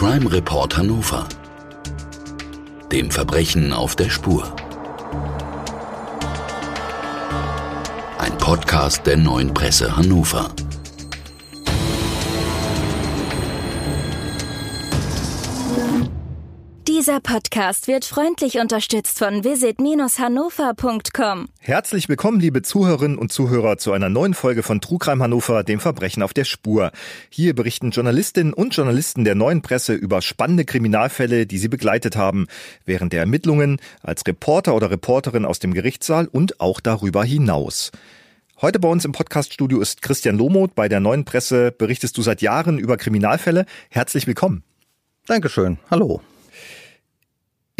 [0.00, 1.28] Crime Report Hannover.
[2.90, 4.56] Dem Verbrechen auf der Spur.
[8.16, 10.54] Ein Podcast der neuen Presse Hannover.
[17.10, 21.48] Dieser Podcast wird freundlich unterstützt von visit-hannover.com.
[21.58, 26.22] Herzlich willkommen, liebe Zuhörerinnen und Zuhörer, zu einer neuen Folge von Trugreim Hannover, dem Verbrechen
[26.22, 26.92] auf der Spur.
[27.28, 32.46] Hier berichten Journalistinnen und Journalisten der neuen Presse über spannende Kriminalfälle, die sie begleitet haben,
[32.84, 37.90] während der Ermittlungen, als Reporter oder Reporterin aus dem Gerichtssaal und auch darüber hinaus.
[38.60, 40.76] Heute bei uns im Podcaststudio ist Christian Lomoth.
[40.76, 43.66] Bei der neuen Presse berichtest du seit Jahren über Kriminalfälle.
[43.88, 44.62] Herzlich willkommen.
[45.26, 45.80] Dankeschön.
[45.90, 46.20] Hallo.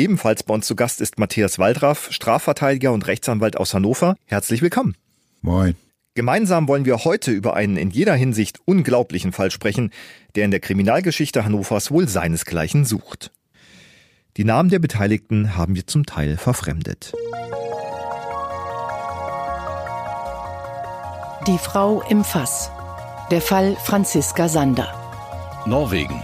[0.00, 4.16] Ebenfalls bei uns zu Gast ist Matthias Waldraff, Strafverteidiger und Rechtsanwalt aus Hannover.
[4.24, 4.94] Herzlich willkommen.
[5.42, 5.76] Moin.
[6.14, 9.90] Gemeinsam wollen wir heute über einen in jeder Hinsicht unglaublichen Fall sprechen,
[10.36, 13.30] der in der Kriminalgeschichte Hannovers wohl seinesgleichen sucht.
[14.38, 17.12] Die Namen der Beteiligten haben wir zum Teil verfremdet.
[21.46, 22.70] Die Frau im Fass.
[23.30, 24.94] Der Fall Franziska Sander.
[25.66, 26.22] Norwegen.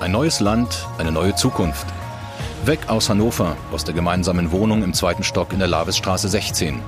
[0.00, 1.86] Ein neues Land, eine neue Zukunft.
[2.66, 6.78] Weg aus Hannover, aus der gemeinsamen Wohnung im zweiten Stock in der Lavisstraße 16.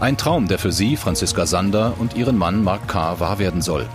[0.00, 3.20] Ein Traum, der für sie, Franziska Sander, und ihren Mann Mark K.
[3.20, 3.86] wahr werden soll.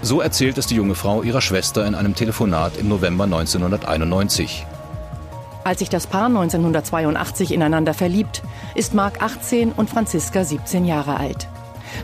[0.00, 4.64] So erzählt es die junge Frau ihrer Schwester in einem Telefonat im November 1991.
[5.64, 8.42] Als sich das Paar 1982 ineinander verliebt,
[8.74, 11.46] ist Mark 18 und Franziska 17 Jahre alt.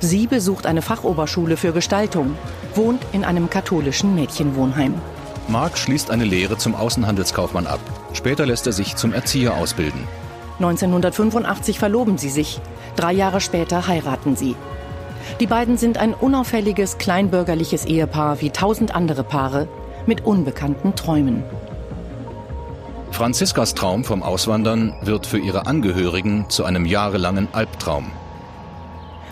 [0.00, 2.36] Sie besucht eine Fachoberschule für Gestaltung,
[2.74, 4.94] wohnt in einem katholischen Mädchenwohnheim.
[5.48, 7.80] Mark schließt eine Lehre zum Außenhandelskaufmann ab.
[8.18, 10.00] Später lässt er sich zum Erzieher ausbilden.
[10.58, 12.60] 1985 verloben sie sich.
[12.96, 14.56] Drei Jahre später heiraten sie.
[15.38, 19.68] Die beiden sind ein unauffälliges, kleinbürgerliches Ehepaar wie tausend andere Paare
[20.06, 21.44] mit unbekannten Träumen.
[23.12, 28.10] Franziskas Traum vom Auswandern wird für ihre Angehörigen zu einem jahrelangen Albtraum.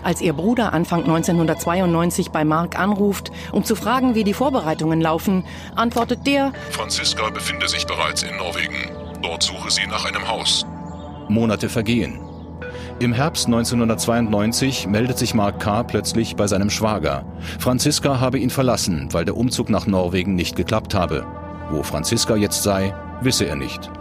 [0.03, 5.43] Als ihr Bruder Anfang 1992 bei Mark anruft, um zu fragen, wie die Vorbereitungen laufen,
[5.75, 8.91] antwortet der, Franziska befinde sich bereits in Norwegen.
[9.21, 10.65] Dort suche sie nach einem Haus.
[11.27, 12.19] Monate vergehen.
[12.99, 15.83] Im Herbst 1992 meldet sich Mark K.
[15.83, 17.25] plötzlich bei seinem Schwager.
[17.59, 21.25] Franziska habe ihn verlassen, weil der Umzug nach Norwegen nicht geklappt habe.
[21.69, 23.91] Wo Franziska jetzt sei, wisse er nicht.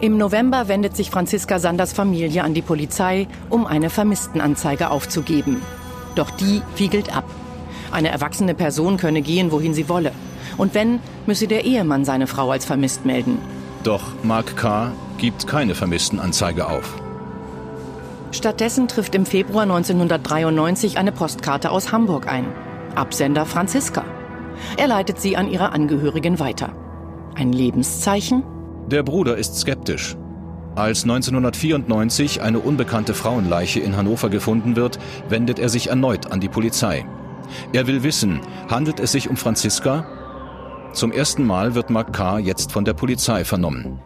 [0.00, 5.60] Im November wendet sich Franziska Sanders Familie an die Polizei, um eine Vermisstenanzeige aufzugeben.
[6.14, 7.24] Doch die wiegelt ab.
[7.90, 10.12] Eine erwachsene Person könne gehen, wohin sie wolle.
[10.56, 13.38] Und wenn, müsse der Ehemann seine Frau als vermisst melden.
[13.82, 14.92] Doch Mark K.
[15.16, 16.94] gibt keine Vermisstenanzeige auf.
[18.30, 22.46] Stattdessen trifft im Februar 1993 eine Postkarte aus Hamburg ein.
[22.94, 24.04] Absender Franziska.
[24.76, 26.70] Er leitet sie an ihre Angehörigen weiter.
[27.34, 28.44] Ein Lebenszeichen?
[28.90, 30.16] Der Bruder ist skeptisch.
[30.74, 36.48] Als 1994 eine unbekannte Frauenleiche in Hannover gefunden wird, wendet er sich erneut an die
[36.48, 37.04] Polizei.
[37.74, 38.40] Er will wissen,
[38.70, 40.06] handelt es sich um Franziska?
[40.94, 42.38] Zum ersten Mal wird Mark K.
[42.38, 44.00] jetzt von der Polizei vernommen.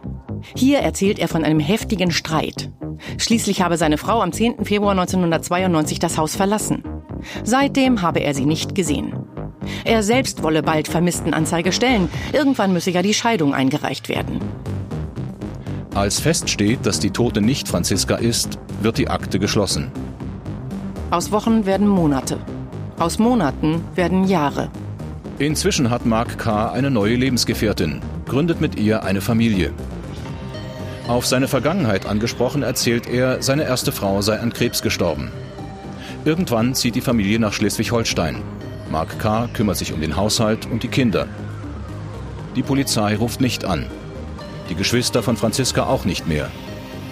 [0.56, 2.72] Hier erzählt er von einem heftigen Streit.
[3.18, 4.64] Schließlich habe seine Frau am 10.
[4.64, 6.82] Februar 1992 das Haus verlassen.
[7.44, 9.14] Seitdem habe er sie nicht gesehen.
[9.84, 12.08] Er selbst wolle bald Vermisstenanzeige stellen.
[12.32, 14.40] Irgendwann müsse ja die Scheidung eingereicht werden.
[15.94, 19.90] Als feststeht, dass die Tote nicht Franziska ist, wird die Akte geschlossen.
[21.10, 22.38] Aus Wochen werden Monate.
[22.98, 24.70] Aus Monaten werden Jahre.
[25.38, 26.72] Inzwischen hat Mark K.
[26.72, 29.72] eine neue Lebensgefährtin, gründet mit ihr eine Familie.
[31.08, 35.30] Auf seine Vergangenheit angesprochen erzählt er, seine erste Frau sei an Krebs gestorben.
[36.24, 38.36] Irgendwann zieht die Familie nach Schleswig-Holstein.
[38.90, 39.48] Mark K.
[39.52, 41.26] kümmert sich um den Haushalt und die Kinder.
[42.56, 43.86] Die Polizei ruft nicht an.
[44.68, 46.50] Die Geschwister von Franziska auch nicht mehr.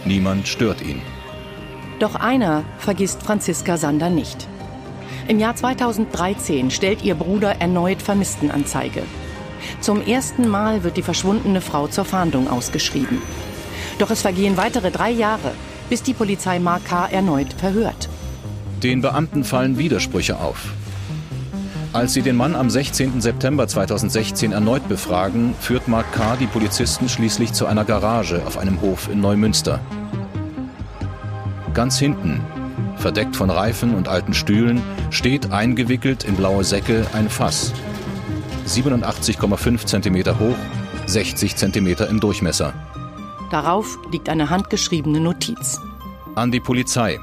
[0.04, 1.02] Niemand stört ihn.
[1.98, 4.48] Doch einer vergisst Franziska Sander nicht.
[5.28, 9.02] Im Jahr 2013 stellt ihr Bruder erneut Vermisstenanzeige.
[9.80, 13.20] Zum ersten Mal wird die verschwundene Frau zur Fahndung ausgeschrieben.
[13.98, 15.52] Doch es vergehen weitere drei Jahre,
[15.90, 17.06] bis die Polizei Mark K.
[17.06, 18.08] erneut verhört.
[18.82, 20.72] Den Beamten fallen Widersprüche auf.
[21.92, 23.20] Als sie den Mann am 16.
[23.20, 26.36] September 2016 erneut befragen, führt Mark K.
[26.36, 29.80] die Polizisten schließlich zu einer Garage auf einem Hof in Neumünster.
[31.74, 32.42] Ganz hinten,
[32.96, 37.72] verdeckt von Reifen und alten Stühlen, steht eingewickelt in blaue Säcke ein Fass.
[38.68, 40.56] 87,5 cm hoch,
[41.06, 42.72] 60 cm im Durchmesser.
[43.50, 45.80] Darauf liegt eine handgeschriebene Notiz.
[46.36, 47.18] An die Polizei.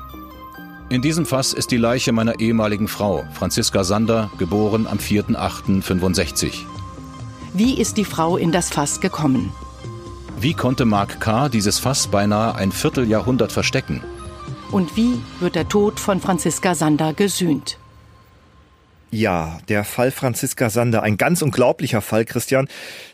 [0.89, 6.61] In diesem Fass ist die Leiche meiner ehemaligen Frau, Franziska Sander, geboren am 4.8.65.
[7.53, 9.51] Wie ist die Frau in das Fass gekommen?
[10.39, 11.49] Wie konnte Mark K.
[11.49, 14.01] dieses Fass beinahe ein Vierteljahrhundert verstecken?
[14.71, 17.77] Und wie wird der Tod von Franziska Sander gesühnt?
[19.11, 22.69] Ja, der Fall Franziska Sander, ein ganz unglaublicher Fall, Christian,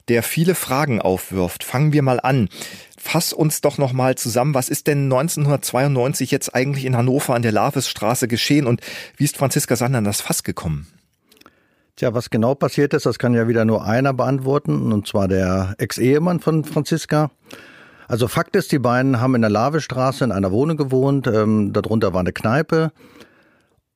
[0.10, 1.64] der viele Fragen aufwirft.
[1.64, 2.50] Fangen wir mal an.
[3.05, 7.41] Fass uns doch noch mal zusammen, was ist denn 1992 jetzt eigentlich in Hannover an
[7.41, 8.79] der Lavesstraße geschehen und
[9.17, 10.88] wie ist Franziska Sander an das Fass gekommen?
[11.97, 15.75] Tja, was genau passiert ist, das kann ja wieder nur einer beantworten, und zwar der
[15.79, 17.29] Ex-Ehemann von Franziska.
[18.07, 22.13] Also Fakt ist, die beiden haben in der Lavestraße in einer Wohnung gewohnt, ähm, darunter
[22.13, 22.94] war eine Kneipe.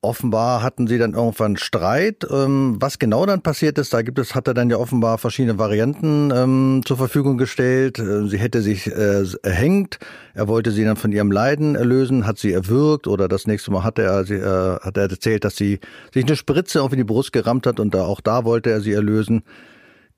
[0.00, 2.24] Offenbar hatten sie dann irgendwann Streit.
[2.30, 5.58] Ähm, was genau dann passiert ist, da gibt es, hat er dann ja offenbar verschiedene
[5.58, 7.98] Varianten ähm, zur Verfügung gestellt.
[7.98, 9.98] Äh, sie hätte sich äh, erhängt,
[10.34, 13.82] er wollte sie dann von ihrem Leiden erlösen, hat sie erwürgt oder das nächste Mal
[13.82, 15.80] hat er, äh, hat er erzählt, dass sie
[16.14, 18.92] sich eine Spritze auf die Brust gerammt hat und da, auch da wollte er sie
[18.92, 19.42] erlösen.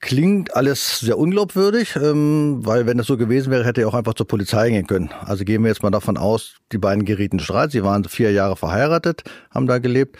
[0.01, 4.15] Klingt alles sehr unglaubwürdig, ähm, weil wenn das so gewesen wäre, hätte er auch einfach
[4.15, 5.11] zur Polizei gehen können.
[5.27, 7.73] Also gehen wir jetzt mal davon aus, die beiden gerieten Streit.
[7.73, 10.17] Sie waren vier Jahre verheiratet, haben da gelebt.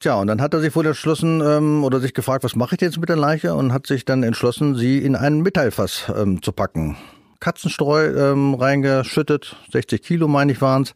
[0.00, 2.80] Tja, und dann hat er sich wohl entschlossen ähm, oder sich gefragt, was mache ich
[2.80, 3.54] jetzt mit der Leiche?
[3.54, 6.96] Und hat sich dann entschlossen, sie in einen Metallfass ähm, zu packen.
[7.40, 10.94] Katzenstreu ähm, reingeschüttet, 60 Kilo meine ich waren's.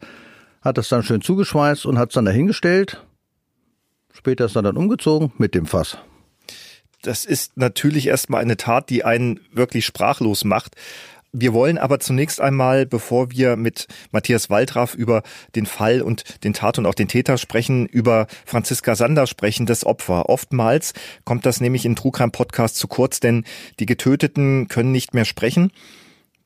[0.62, 3.04] Hat das dann schön zugeschweißt und hat es dann dahingestellt.
[4.10, 5.98] Später ist er dann umgezogen mit dem Fass
[7.08, 10.76] das ist natürlich erstmal eine Tat, die einen wirklich sprachlos macht.
[11.32, 15.22] Wir wollen aber zunächst einmal, bevor wir mit Matthias Waldraff über
[15.54, 19.86] den Fall und den Tat und auch den Täter sprechen, über Franziska Sander sprechen, das
[19.86, 20.28] Opfer.
[20.28, 20.92] Oftmals
[21.24, 23.44] kommt das nämlich in Trugheim Podcast zu kurz, denn
[23.80, 25.72] die Getöteten können nicht mehr sprechen.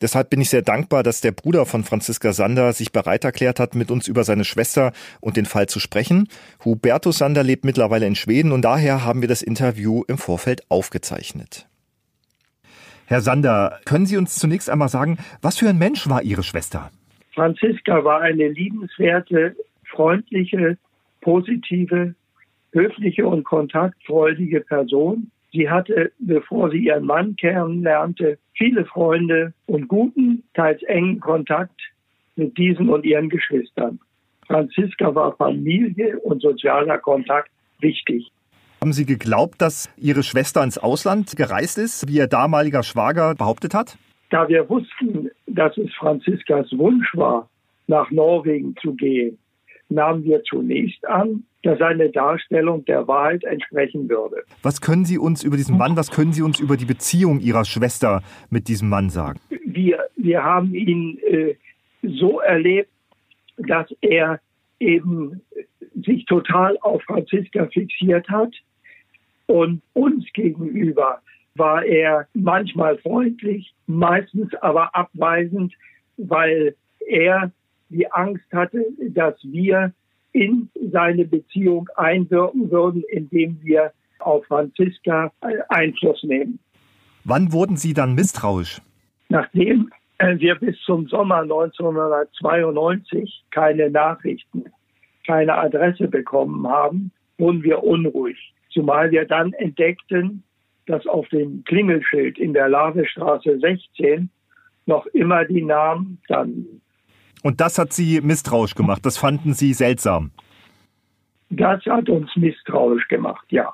[0.02, 3.76] Deshalb bin ich sehr dankbar, dass der Bruder von Franziska Sander sich bereit erklärt hat,
[3.76, 6.28] mit uns über seine Schwester und den Fall zu sprechen.
[6.64, 11.68] Hubertus Sander lebt mittlerweile in Schweden und daher haben wir das Interview im Vorfeld aufgezeichnet.
[13.06, 16.90] Herr Sander, können Sie uns zunächst einmal sagen, was für ein Mensch war Ihre Schwester?
[17.34, 20.78] Franziska war eine liebenswerte, freundliche,
[21.20, 22.14] positive,
[22.72, 25.30] höfliche und kontaktfreudige Person.
[25.52, 31.78] Sie hatte, bevor sie ihren Mann kennenlernte, viele Freunde und guten, teils engen Kontakt
[32.36, 34.00] mit diesen und ihren Geschwistern.
[34.46, 37.50] Franziska war Familie und sozialer Kontakt
[37.80, 38.30] wichtig.
[38.80, 43.74] Haben Sie geglaubt, dass Ihre Schwester ins Ausland gereist ist, wie Ihr damaliger Schwager behauptet
[43.74, 43.96] hat?
[44.30, 47.48] Da wir wussten, dass es Franziskas Wunsch war,
[47.86, 49.38] nach Norwegen zu gehen,
[49.94, 54.42] nahmen wir zunächst an, dass seine Darstellung der Wahrheit entsprechen würde.
[54.62, 57.64] Was können Sie uns über diesen Mann, was können Sie uns über die Beziehung Ihrer
[57.64, 59.38] Schwester mit diesem Mann sagen?
[59.64, 61.54] Wir, wir haben ihn äh,
[62.02, 62.90] so erlebt,
[63.56, 64.40] dass er
[64.80, 65.40] eben
[66.04, 68.52] sich total auf Franziska fixiert hat
[69.46, 71.20] und uns gegenüber
[71.54, 75.74] war er manchmal freundlich, meistens aber abweisend,
[76.16, 76.74] weil
[77.06, 77.52] er
[77.92, 79.92] die Angst hatte, dass wir
[80.32, 85.32] in seine Beziehung einwirken würden, indem wir auf Franziska
[85.68, 86.58] Einfluss nehmen.
[87.24, 88.80] Wann wurden Sie dann misstrauisch?
[89.28, 94.64] Nachdem äh, wir bis zum Sommer 1992 keine Nachrichten,
[95.26, 98.54] keine Adresse bekommen haben, wurden wir unruhig.
[98.70, 100.42] Zumal wir dann entdeckten,
[100.86, 104.30] dass auf dem Klingelschild in der Lavestraße 16
[104.86, 106.81] noch immer die Namen standen.
[107.42, 109.04] Und das hat Sie misstrauisch gemacht.
[109.04, 110.30] Das fanden Sie seltsam.
[111.50, 113.72] Das hat uns misstrauisch gemacht, ja.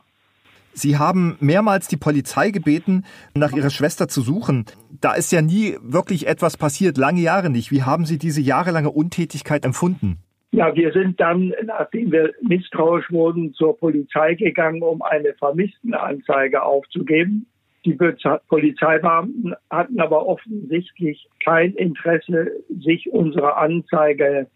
[0.72, 4.66] Sie haben mehrmals die Polizei gebeten, nach Ihrer Schwester zu suchen.
[5.00, 7.70] Da ist ja nie wirklich etwas passiert, lange Jahre nicht.
[7.70, 10.18] Wie haben Sie diese jahrelange Untätigkeit empfunden?
[10.50, 17.46] Ja, wir sind dann, nachdem wir misstrauisch wurden, zur Polizei gegangen, um eine Vermisstenanzeige aufzugeben.
[17.88, 17.96] Die
[18.48, 24.46] Polizeibeamten hatten aber offensichtlich kein Interesse, sich unsere Anzeige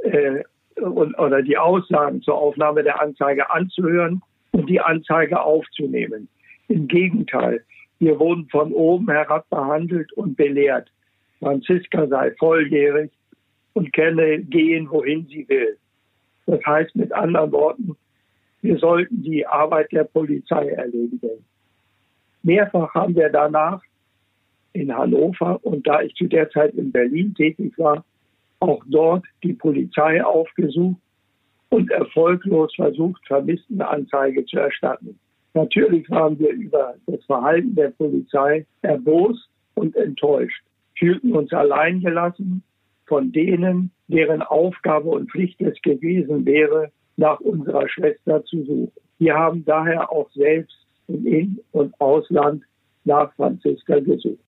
[0.00, 0.42] äh,
[0.78, 4.20] oder die Aussagen zur Aufnahme der Anzeige anzuhören
[4.50, 6.28] und die Anzeige aufzunehmen.
[6.68, 7.64] Im Gegenteil,
[7.98, 10.92] wir wurden von oben herab behandelt und belehrt.
[11.38, 13.10] Franziska sei volljährig
[13.72, 15.78] und könne gehen, wohin sie will.
[16.44, 17.96] Das heißt mit anderen Worten,
[18.60, 21.42] wir sollten die Arbeit der Polizei erledigen.
[22.42, 23.82] Mehrfach haben wir danach
[24.72, 28.04] in Hannover und da ich zu der Zeit in Berlin tätig war,
[28.60, 31.00] auch dort die Polizei aufgesucht
[31.68, 35.18] und erfolglos versucht, Vermisstenanzeige zu erstatten.
[35.54, 40.62] Natürlich waren wir über das Verhalten der Polizei erbost und enttäuscht,
[40.98, 42.62] fühlten uns alleingelassen
[43.06, 48.92] von denen, deren Aufgabe und Pflicht es gewesen wäre, nach unserer Schwester zu suchen.
[49.18, 52.62] Wir haben daher auch selbst im In- und Ausland
[53.04, 54.38] nach Franziska gesucht.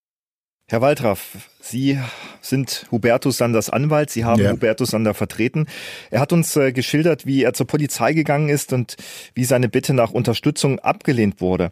[0.67, 1.99] Herr Waltraff, Sie
[2.41, 4.09] sind Hubertus Sanders Anwalt.
[4.09, 4.51] Sie haben ja.
[4.53, 5.67] Hubertus Sander vertreten.
[6.11, 8.97] Er hat uns äh, geschildert, wie er zur Polizei gegangen ist und
[9.35, 11.71] wie seine Bitte nach Unterstützung abgelehnt wurde.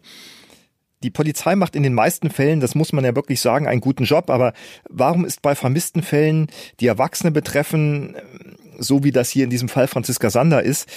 [1.01, 4.03] Die Polizei macht in den meisten Fällen, das muss man ja wirklich sagen, einen guten
[4.03, 4.29] Job.
[4.29, 4.53] Aber
[4.87, 6.47] warum ist bei vermissten Fällen,
[6.79, 8.15] die Erwachsene betreffen,
[8.77, 10.87] so wie das hier in diesem Fall Franziska Sander ist,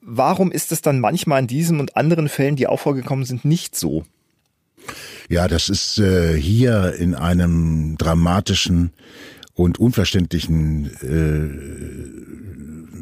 [0.00, 3.76] warum ist es dann manchmal in diesem und anderen Fällen, die auch vorgekommen sind, nicht
[3.76, 4.04] so?
[5.28, 8.92] Ja, das ist äh, hier in einem dramatischen
[9.54, 11.50] und unverständlichen äh,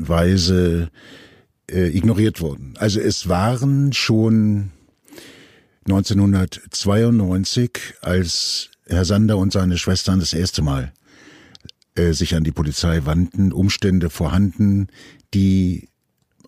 [0.08, 0.90] Weise
[1.70, 2.74] äh, ignoriert worden.
[2.78, 4.72] Also es waren schon
[5.86, 10.92] 1992, als Herr Sander und seine Schwestern das erste Mal
[11.94, 14.88] äh, sich an die Polizei wandten, Umstände vorhanden,
[15.34, 15.87] die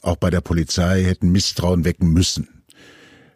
[0.02, 2.48] auch bei der Polizei hätten Misstrauen wecken müssen.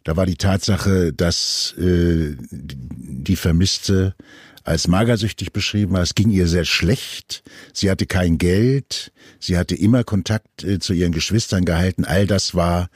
[0.04, 4.14] Da war die Tatsache, dass äh, die Vermisste
[4.62, 6.02] als magersüchtig beschrieben war.
[6.02, 7.42] Es ging ihr sehr schlecht.
[7.73, 9.12] Sie hatte kein Geld.
[9.38, 12.04] Sie hatte immer Kontakt äh, zu ihren Geschwistern gehalten.
[12.04, 12.88] All das war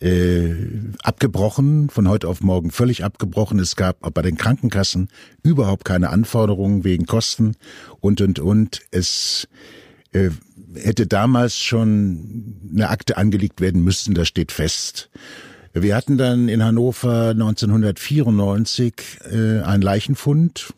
[0.00, 0.54] äh,
[1.02, 3.58] abgebrochen, von heute auf morgen völlig abgebrochen.
[3.58, 5.08] Es gab bei den Krankenkassen
[5.42, 7.56] überhaupt keine Anforderungen wegen Kosten
[8.00, 8.80] und, und, und.
[8.90, 9.48] Es
[10.12, 10.30] äh,
[10.74, 15.10] hätte damals schon eine Akte angelegt werden müssen, das steht fest.
[15.72, 18.94] Wir hatten dann in Hannover 1994
[19.30, 20.72] äh, einen Leichenfund.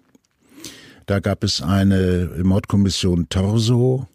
[1.04, 4.08] Da gab es eine Mordkommission Torso,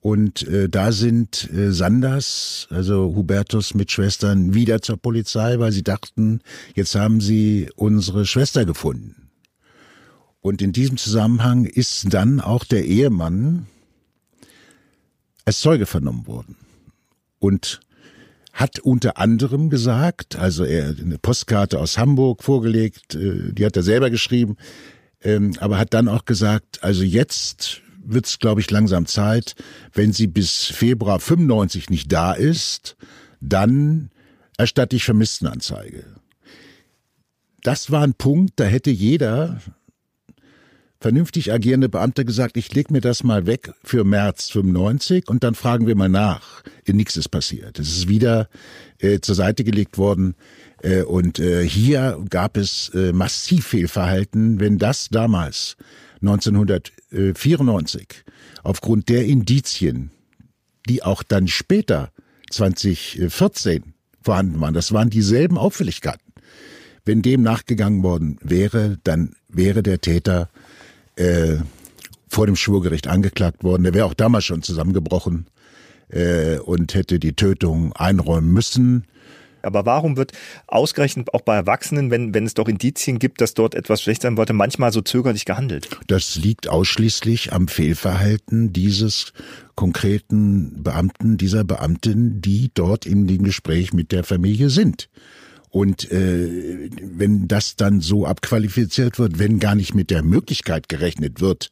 [0.00, 5.82] und äh, da sind äh, Sanders, also Hubertus mit Schwestern, wieder zur Polizei, weil sie
[5.82, 6.40] dachten,
[6.74, 9.28] jetzt haben sie unsere Schwester gefunden.
[10.40, 13.66] Und in diesem Zusammenhang ist dann auch der Ehemann
[15.44, 16.56] als Zeuge vernommen worden.
[17.38, 17.80] Und
[18.52, 23.82] hat unter anderem gesagt, also er eine Postkarte aus Hamburg vorgelegt, äh, die hat er
[23.82, 24.56] selber geschrieben,
[25.22, 29.54] ähm, aber hat dann auch gesagt, also jetzt wird es, glaube ich, langsam Zeit,
[29.92, 32.96] wenn sie bis Februar 95 nicht da ist,
[33.40, 34.10] dann
[34.56, 36.04] erstatte ich Vermisstenanzeige.
[37.62, 39.60] Das war ein Punkt, da hätte jeder
[41.00, 45.54] vernünftig agierende Beamte gesagt, ich leg mir das mal weg für März 95 und dann
[45.54, 46.62] fragen wir mal nach.
[46.86, 47.78] Nichts ist passiert.
[47.78, 48.48] Es ist wieder
[48.98, 50.34] äh, zur Seite gelegt worden.
[50.82, 55.76] Äh, und äh, hier gab es äh, massiv Fehlverhalten, wenn das damals
[56.20, 58.24] 1994
[58.62, 60.10] aufgrund der Indizien,
[60.86, 62.12] die auch dann später
[62.50, 66.30] 2014 vorhanden waren, das waren dieselben Auffälligkeiten.
[67.06, 70.50] Wenn dem nachgegangen worden wäre, dann wäre der Täter
[71.20, 71.58] äh,
[72.28, 73.82] vor dem Schwurgericht angeklagt worden.
[73.82, 75.46] Der wäre auch damals schon zusammengebrochen
[76.08, 79.04] äh, und hätte die Tötung einräumen müssen.
[79.62, 80.32] Aber warum wird
[80.68, 84.38] ausgerechnet auch bei Erwachsenen, wenn, wenn es doch Indizien gibt, dass dort etwas schlecht sein
[84.38, 85.90] wollte, manchmal so zögerlich gehandelt?
[86.06, 89.34] Das liegt ausschließlich am Fehlverhalten dieses
[89.74, 95.10] konkreten Beamten, dieser Beamtin, die dort in dem Gespräch mit der Familie sind.
[95.70, 101.40] Und äh, wenn das dann so abqualifiziert wird, wenn gar nicht mit der Möglichkeit gerechnet
[101.40, 101.70] wird,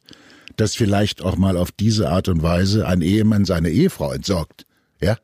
[0.55, 4.65] dass vielleicht auch mal auf diese Art und Weise ein Ehemann seine Ehefrau entsorgt,
[5.01, 5.17] ja,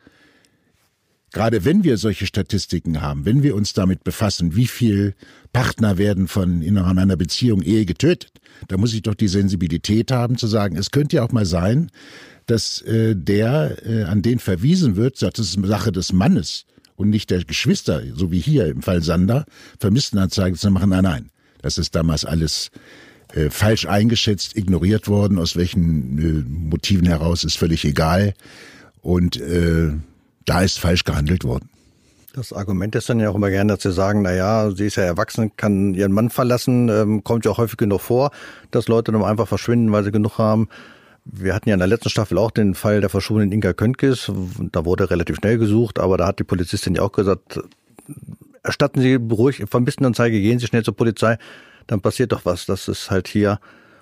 [1.35, 5.15] Gerade wenn wir solche Statistiken haben, wenn wir uns damit befassen, wie viel
[5.51, 8.31] Partner werden von innerhalb einer Beziehung Ehe getötet,
[8.69, 11.91] da muss ich doch die Sensibilität haben zu sagen, es könnte ja auch mal sein,
[12.45, 17.09] dass äh, der, äh, an den verwiesen wird, sagt, es ist Sache des Mannes und
[17.09, 19.45] nicht der Geschwister, so wie hier im Fall Sander,
[19.79, 20.89] Vermisstenanzeige zu machen.
[20.89, 21.29] Nein, nein,
[21.61, 22.71] das ist damals alles
[23.33, 25.39] äh, falsch eingeschätzt, ignoriert worden.
[25.39, 28.33] Aus welchen äh, Motiven heraus ist völlig egal.
[29.01, 29.91] Und äh,
[30.45, 31.69] da ist falsch gehandelt worden.
[32.33, 34.97] Das Argument ist dann ja auch immer gerne, dass sie sagen, na ja, sie ist
[34.97, 38.31] ja erwachsen, kann ihren Mann verlassen, ähm, kommt ja auch häufig genug vor,
[38.71, 40.67] dass Leute dann einfach verschwinden, weil sie genug haben.
[41.25, 44.31] Wir hatten ja in der letzten Staffel auch den Fall der verschwundenen Inga Könkes.
[44.71, 47.59] Da wurde relativ schnell gesucht, aber da hat die Polizistin ja auch gesagt,
[48.63, 51.37] erstatten Sie ruhig Vermisstenanzeige, gehen Sie schnell zur Polizei,
[51.87, 52.67] dann passiert doch was.
[52.67, 53.59] Das ist halt hier,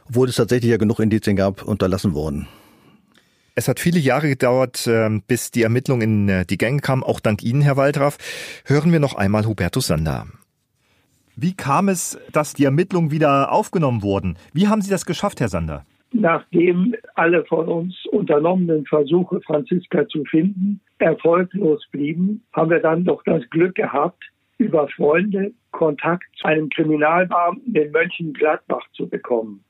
[0.07, 2.47] obwohl es tatsächlich ja genug Indizien gab, unterlassen worden.
[3.55, 7.19] Es hat viele Jahre gedauert, ähm, bis die Ermittlung in äh, die Gänge kam, auch
[7.19, 8.17] dank Ihnen, Herr Waldraff.
[8.65, 10.25] Hören wir noch einmal Hubertus Sander.
[11.35, 14.37] Wie kam es, dass die Ermittlungen wieder aufgenommen wurden?
[14.53, 15.85] Wie haben Sie das geschafft, Herr Sander?
[16.13, 23.23] Nachdem alle von uns unternommenen Versuche, Franziska zu finden, erfolglos blieben, haben wir dann doch
[23.23, 24.23] das Glück gehabt,
[24.59, 29.63] über Freunde Kontakt zu einem Kriminalbeamten in Mönchengladbach zu bekommen.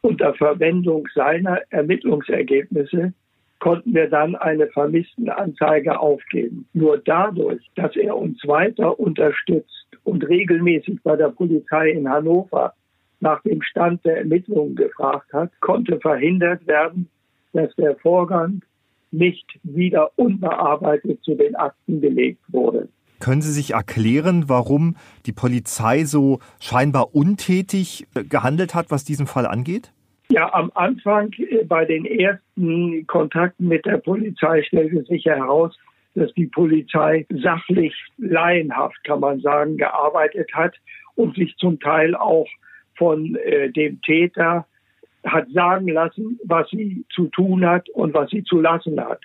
[0.00, 3.12] Unter Verwendung seiner Ermittlungsergebnisse
[3.58, 6.66] konnten wir dann eine Vermisstenanzeige aufgeben.
[6.72, 12.72] Nur dadurch, dass er uns weiter unterstützt und regelmäßig bei der Polizei in Hannover
[13.20, 17.08] nach dem Stand der Ermittlungen gefragt hat, konnte verhindert werden,
[17.52, 18.62] dass der Vorgang
[19.10, 22.88] nicht wieder unbearbeitet zu den Akten gelegt wurde.
[23.18, 24.96] Können Sie sich erklären, warum
[25.26, 29.92] die Polizei so scheinbar untätig äh, gehandelt hat, was diesen Fall angeht?
[30.30, 35.76] Ja, am Anfang äh, bei den ersten Kontakten mit der Polizei stellte sich heraus,
[36.14, 40.74] dass die Polizei sachlich laienhaft, kann man sagen, gearbeitet hat
[41.14, 42.48] und sich zum Teil auch
[43.00, 44.66] von äh, dem Täter
[45.24, 49.20] hat sagen lassen, was sie zu tun hat und was sie zu lassen hat.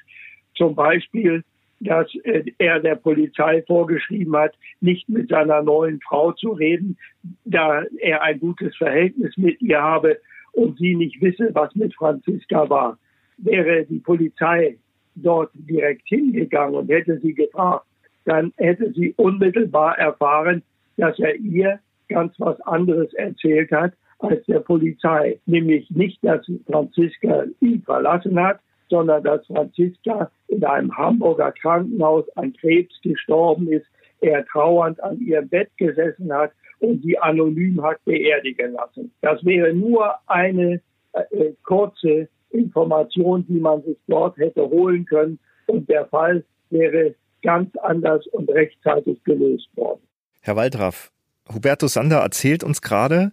[0.55, 1.43] Zum Beispiel,
[1.81, 6.97] dass äh, er der Polizei vorgeschrieben hat, nicht mit seiner neuen Frau zu reden,
[7.43, 10.19] da er ein gutes Verhältnis mit ihr habe
[10.53, 12.97] und sie nicht wisse, was mit Franziska war.
[13.37, 14.77] Wäre die Polizei
[15.15, 17.85] dort direkt hingegangen und hätte sie gefragt,
[18.23, 20.63] dann hätte sie unmittelbar erfahren,
[20.95, 25.39] dass er ihr ganz was anderes erzählt hat als der Polizei.
[25.45, 28.59] Nämlich nicht, dass Franziska ihn verlassen hat,
[28.89, 33.87] sondern dass Franziska in einem Hamburger Krankenhaus an Krebs gestorben ist,
[34.21, 39.11] er trauernd an ihrem Bett gesessen hat und sie anonym hat beerdigen lassen.
[39.21, 40.81] Das wäre nur eine
[41.13, 47.75] äh, kurze Information, die man sich dort hätte holen können und der Fall wäre ganz
[47.77, 50.01] anders und rechtzeitig gelöst worden.
[50.41, 51.11] Herr Waldraff,
[51.53, 53.31] Hubertus Sander erzählt uns gerade,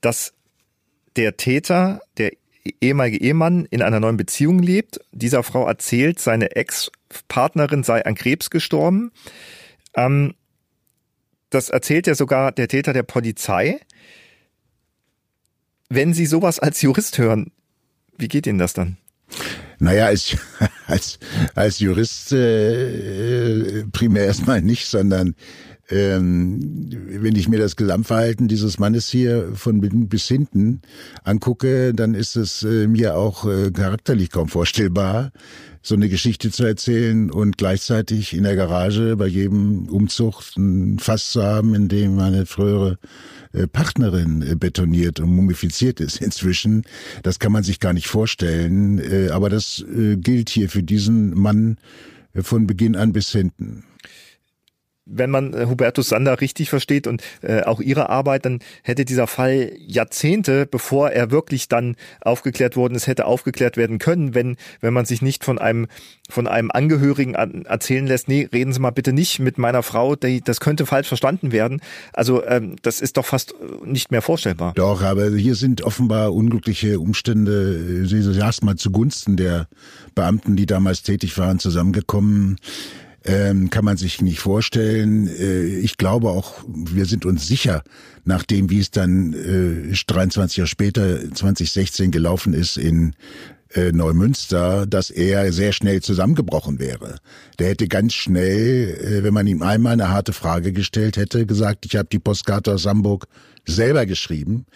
[0.00, 0.32] dass
[1.16, 2.32] der Täter, der
[2.80, 5.00] ehemalige Ehemann, in einer neuen Beziehung lebt.
[5.12, 9.10] Dieser Frau erzählt, seine Ex-Partnerin sei an Krebs gestorben.
[9.94, 10.34] Ähm,
[11.50, 13.80] das erzählt ja sogar der Täter der Polizei.
[15.88, 17.50] Wenn Sie sowas als Jurist hören,
[18.16, 18.96] wie geht Ihnen das dann?
[19.80, 20.36] Naja, als,
[20.86, 21.18] als,
[21.54, 25.34] als Jurist äh, primär erstmal nicht, sondern
[25.90, 30.82] ähm, wenn ich mir das Gesamtverhalten dieses Mannes hier von bis hinten
[31.24, 35.32] angucke, dann ist es äh, mir auch äh, charakterlich kaum vorstellbar,
[35.82, 41.32] so eine Geschichte zu erzählen und gleichzeitig in der Garage bei jedem Umzug ein Fass
[41.32, 42.98] zu haben, in dem meine frühere
[43.52, 46.84] äh, Partnerin äh, betoniert und mumifiziert ist inzwischen.
[47.22, 51.78] Das kann man sich gar nicht vorstellen, äh, aber das gilt hier für diesen Mann
[52.34, 53.84] von Beginn an bis hinten
[55.10, 59.26] wenn man äh, Hubertus Sander richtig versteht und äh, auch ihre Arbeit, dann hätte dieser
[59.26, 64.94] Fall Jahrzehnte, bevor er wirklich dann aufgeklärt worden ist, hätte aufgeklärt werden können, wenn wenn
[64.94, 65.86] man sich nicht von einem
[66.28, 70.14] von einem Angehörigen an, erzählen lässt, nee, reden Sie mal bitte nicht mit meiner Frau,
[70.14, 71.80] die, das könnte falsch verstanden werden.
[72.12, 74.72] Also ähm, das ist doch fast äh, nicht mehr vorstellbar.
[74.74, 79.68] Doch, aber hier sind offenbar unglückliche Umstände, Sie äh, erstmal zugunsten der
[80.14, 82.56] Beamten, die damals tätig waren, zusammengekommen
[83.24, 85.28] ähm, kann man sich nicht vorstellen.
[85.28, 87.82] Äh, ich glaube auch, wir sind uns sicher,
[88.24, 93.14] nachdem wie es dann äh, 23 Jahre später, 2016 gelaufen ist in
[93.74, 97.18] äh, Neumünster, dass er sehr schnell zusammengebrochen wäre.
[97.58, 101.86] Der hätte ganz schnell, äh, wenn man ihm einmal eine harte Frage gestellt hätte, gesagt,
[101.86, 103.26] ich habe die Postkarte aus Hamburg
[103.66, 104.66] selber geschrieben.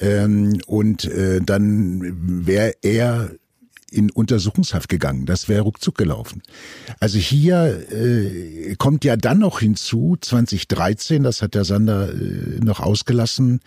[0.00, 3.30] Ähm, und äh, dann wäre er
[3.92, 5.26] in Untersuchungshaft gegangen.
[5.26, 6.42] Das wäre ruckzuck gelaufen.
[7.00, 12.80] Also hier äh, kommt ja dann noch hinzu, 2013, das hat der Sander äh, noch
[12.80, 13.60] ausgelassen,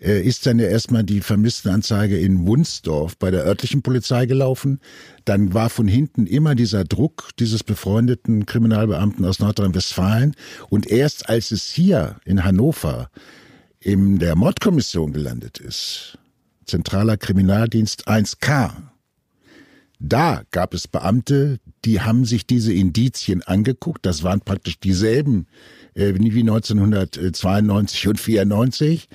[0.00, 4.80] äh, ist dann ja erstmal die Vermisstenanzeige in Wunsdorf bei der örtlichen Polizei gelaufen.
[5.24, 10.34] Dann war von hinten immer dieser Druck dieses befreundeten Kriminalbeamten aus Nordrhein-Westfalen.
[10.68, 13.10] Und erst als es hier in Hannover
[13.80, 16.18] in der Mordkommission gelandet ist,
[16.66, 18.91] Zentraler Kriminaldienst 1K,
[20.02, 24.04] da gab es Beamte, die haben sich diese Indizien angeguckt.
[24.04, 25.46] Das waren praktisch dieselben
[25.94, 29.08] äh, wie 1992 und 94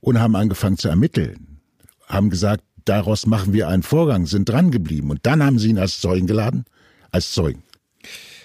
[0.00, 1.60] und haben angefangen zu ermitteln.
[2.08, 5.10] Haben gesagt, daraus machen wir einen Vorgang, sind dran geblieben.
[5.10, 6.64] Und dann haben sie ihn als Zeugen geladen,
[7.12, 7.62] als Zeugen.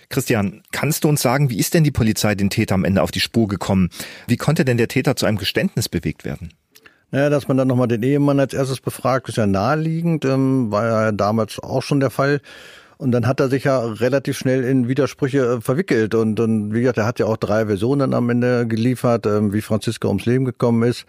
[0.10, 3.12] Christian, kannst du uns sagen, wie ist denn die Polizei den Täter am Ende auf
[3.12, 3.90] die Spur gekommen?
[4.28, 6.52] Wie konnte denn der Täter zu einem Geständnis bewegt werden?
[7.12, 10.86] Naja, dass man dann nochmal den Ehemann als erstes befragt, ist ja naheliegend, ähm, war
[10.86, 12.42] ja damals auch schon der Fall.
[12.98, 16.14] Und dann hat er sich ja relativ schnell in Widersprüche äh, verwickelt.
[16.14, 19.62] Und, und wie gesagt, er hat ja auch drei Versionen am Ende geliefert, ähm, wie
[19.62, 21.06] Franziska ums Leben gekommen ist.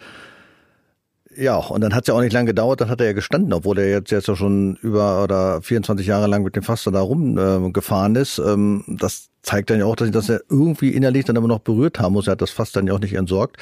[1.35, 3.53] Ja, und dann hat es ja auch nicht lange gedauert, dann hat er ja gestanden,
[3.53, 6.99] obwohl er jetzt jetzt ja schon über oder 24 Jahre lang mit dem Faster da
[7.01, 8.39] rumgefahren äh, ist.
[8.39, 11.99] Ähm, das zeigt dann ja auch, dass, dass er irgendwie innerlich dann immer noch berührt
[11.99, 12.27] haben muss.
[12.27, 13.57] Er hat das Fass dann ja auch nicht entsorgt.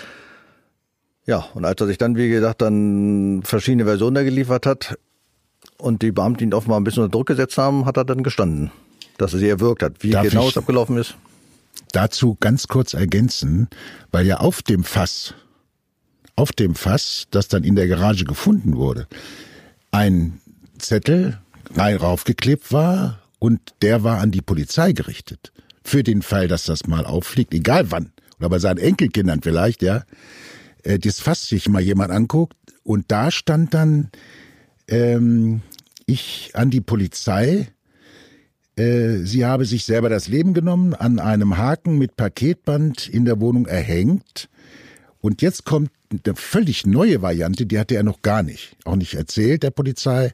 [1.29, 4.97] Ja, und als er sich dann, wie gesagt, dann verschiedene Versionen da geliefert hat
[5.77, 8.71] und die Beamten ihn offenbar ein bisschen unter Druck gesetzt haben, hat er dann gestanden,
[9.19, 10.01] dass er sie erwirkt hat.
[10.01, 11.15] Wie darf genau es abgelaufen ist?
[11.91, 13.67] dazu ganz kurz ergänzen,
[14.11, 15.33] weil ja auf dem Fass,
[16.35, 19.07] auf dem Fass, das dann in der Garage gefunden wurde,
[19.91, 20.39] ein
[20.77, 21.39] Zettel
[21.77, 25.51] raufgeklebt war und der war an die Polizei gerichtet.
[25.83, 30.03] Für den Fall, dass das mal auffliegt, egal wann, oder bei seinen Enkelkindern vielleicht, ja,
[30.83, 34.09] äh, das Fass sich mal jemand anguckt und da stand dann,
[34.87, 35.61] ähm,
[36.05, 37.67] ich an die Polizei,
[38.75, 43.39] äh, sie habe sich selber das Leben genommen, an einem Haken mit Paketband in der
[43.39, 44.49] Wohnung erhängt.
[45.21, 49.15] Und jetzt kommt eine völlig neue Variante, die hatte er noch gar nicht, auch nicht
[49.15, 50.31] erzählt der Polizei.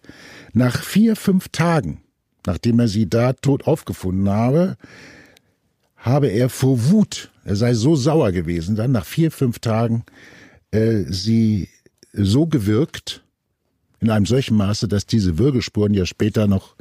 [0.53, 2.01] Nach vier, fünf Tagen,
[2.45, 4.77] nachdem er sie da tot aufgefunden habe,
[5.97, 10.03] habe er vor Wut, er sei so sauer gewesen, dann nach vier, fünf Tagen
[10.75, 11.69] äh, sie
[12.13, 13.21] so gewirkt,
[13.99, 16.75] in einem solchen Maße, dass diese Würgespuren ja später noch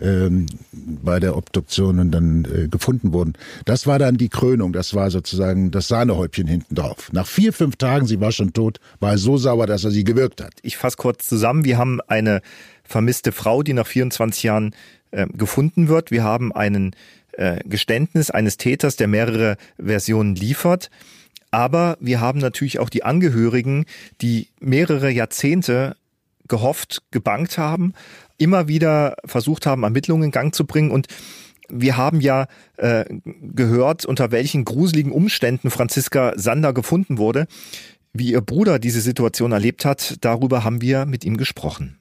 [0.00, 3.34] ähm, bei der Obduktion dann äh, gefunden wurden.
[3.64, 7.10] Das war dann die Krönung, das war sozusagen das Sahnehäubchen hinten drauf.
[7.12, 10.04] Nach vier, fünf Tagen, sie war schon tot, war er so sauer, dass er sie
[10.04, 10.54] gewirkt hat.
[10.62, 11.64] Ich fasse kurz zusammen.
[11.64, 12.42] Wir haben eine
[12.84, 14.74] vermisste Frau, die nach 24 Jahren
[15.10, 16.10] äh, gefunden wird.
[16.10, 16.94] Wir haben einen
[17.32, 20.90] äh, Geständnis eines Täters, der mehrere Versionen liefert.
[21.52, 23.84] Aber wir haben natürlich auch die Angehörigen,
[24.20, 25.96] die mehrere Jahrzehnte
[26.48, 27.92] gehofft, gebankt haben,
[28.38, 31.06] immer wieder versucht haben, Ermittlungen in Gang zu bringen und
[31.68, 33.04] wir haben ja äh,
[33.40, 37.46] gehört, unter welchen gruseligen Umständen Franziska Sander gefunden wurde.
[38.12, 41.98] Wie ihr Bruder diese Situation erlebt hat, darüber haben wir mit ihm gesprochen.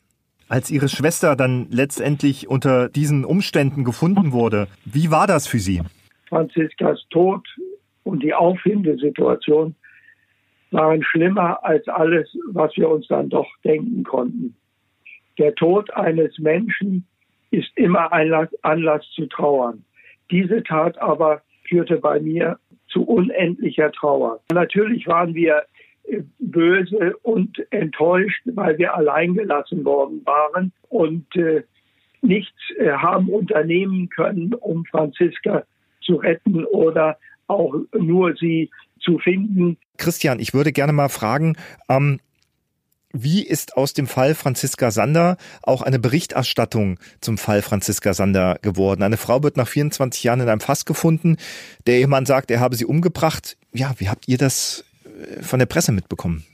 [0.50, 5.82] Als ihre Schwester dann letztendlich unter diesen Umständen gefunden wurde, wie war das für Sie?
[6.28, 7.48] Franziskas Tod
[8.04, 9.76] und die Auffindesituation
[10.72, 14.56] waren schlimmer als alles, was wir uns dann doch denken konnten.
[15.38, 17.06] Der Tod eines Menschen
[17.52, 19.84] ist immer ein Anlass zu trauern.
[20.30, 24.40] Diese Tat aber führte bei mir zu unendlicher Trauer.
[24.52, 25.64] Natürlich waren wir
[26.04, 31.64] äh, böse und enttäuscht, weil wir alleingelassen worden waren und äh,
[32.22, 35.64] nichts äh, haben unternehmen können, um Franziska
[36.02, 37.18] zu retten oder
[37.52, 39.78] auch nur sie zu finden.
[39.98, 41.56] Christian, ich würde gerne mal fragen,
[41.90, 42.20] ähm,
[43.14, 49.04] wie ist aus dem Fall Franziska Sander auch eine Berichterstattung zum Fall Franziska Sander geworden?
[49.04, 51.36] Eine Frau wird nach 24 Jahren in einem Fass gefunden.
[51.88, 53.58] Der Ehemann sagt, er habe sie umgebracht.
[53.74, 56.46] Ja, wie habt ihr das äh, von der Presse mitbekommen?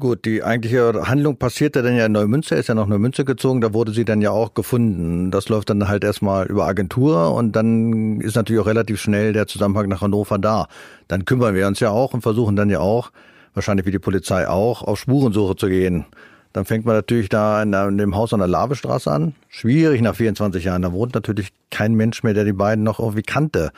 [0.00, 3.72] Gut, die eigentliche Handlung passierte dann ja in Neumünster, ist ja nach Neumünster gezogen, da
[3.72, 5.30] wurde sie dann ja auch gefunden.
[5.30, 9.46] Das läuft dann halt erstmal über Agentur und dann ist natürlich auch relativ schnell der
[9.46, 10.66] Zusammenhang nach Hannover da.
[11.06, 13.12] Dann kümmern wir uns ja auch und versuchen dann ja auch,
[13.54, 16.06] wahrscheinlich wie die Polizei auch, auf Spurensuche zu gehen.
[16.52, 19.34] Dann fängt man natürlich da in, dem Haus an der Lavestraße an.
[19.48, 20.82] Schwierig nach 24 Jahren.
[20.82, 23.70] Da wohnt natürlich kein Mensch mehr, der die beiden noch irgendwie kannte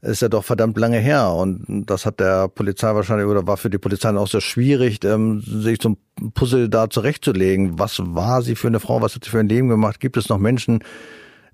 [0.00, 1.32] ist ja doch verdammt lange her.
[1.32, 5.42] Und das hat der Polizei wahrscheinlich oder war für die Polizei auch sehr schwierig, ähm,
[5.44, 5.96] sich ein
[6.34, 7.78] Puzzle da zurechtzulegen.
[7.78, 9.02] Was war sie für eine Frau?
[9.02, 10.00] Was hat sie für ein Leben gemacht?
[10.00, 10.84] Gibt es noch Menschen,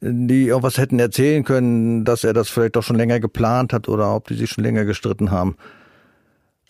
[0.01, 4.15] die irgendwas hätten erzählen können, dass er das vielleicht doch schon länger geplant hat oder
[4.15, 5.57] ob die sich schon länger gestritten haben?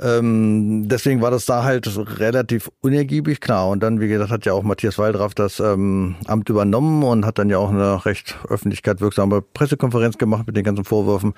[0.01, 3.69] Ähm, deswegen war das da halt relativ unergiebig, klar.
[3.69, 7.39] Und dann, wie gesagt, hat ja auch Matthias Waldraff das ähm, Amt übernommen und hat
[7.39, 11.35] dann ja auch eine recht öffentlichkeitswirksame Pressekonferenz gemacht mit den ganzen Vorwürfen.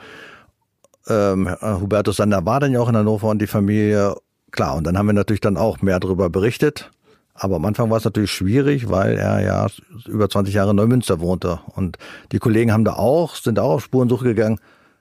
[1.07, 4.17] Ähm, Hubertus Sander war dann ja auch in Hannover und die Familie.
[4.53, 6.91] Klar, und dann haben wir natürlich dann auch mehr darüber berichtet.
[7.35, 9.67] Aber am Anfang war es natürlich schwierig, weil er ja
[10.07, 11.61] über 20 Jahre in Neumünster wohnte.
[11.75, 11.99] Und
[12.33, 14.59] die Kollegen haben da auch, sind auch auf Spurensuche gegangen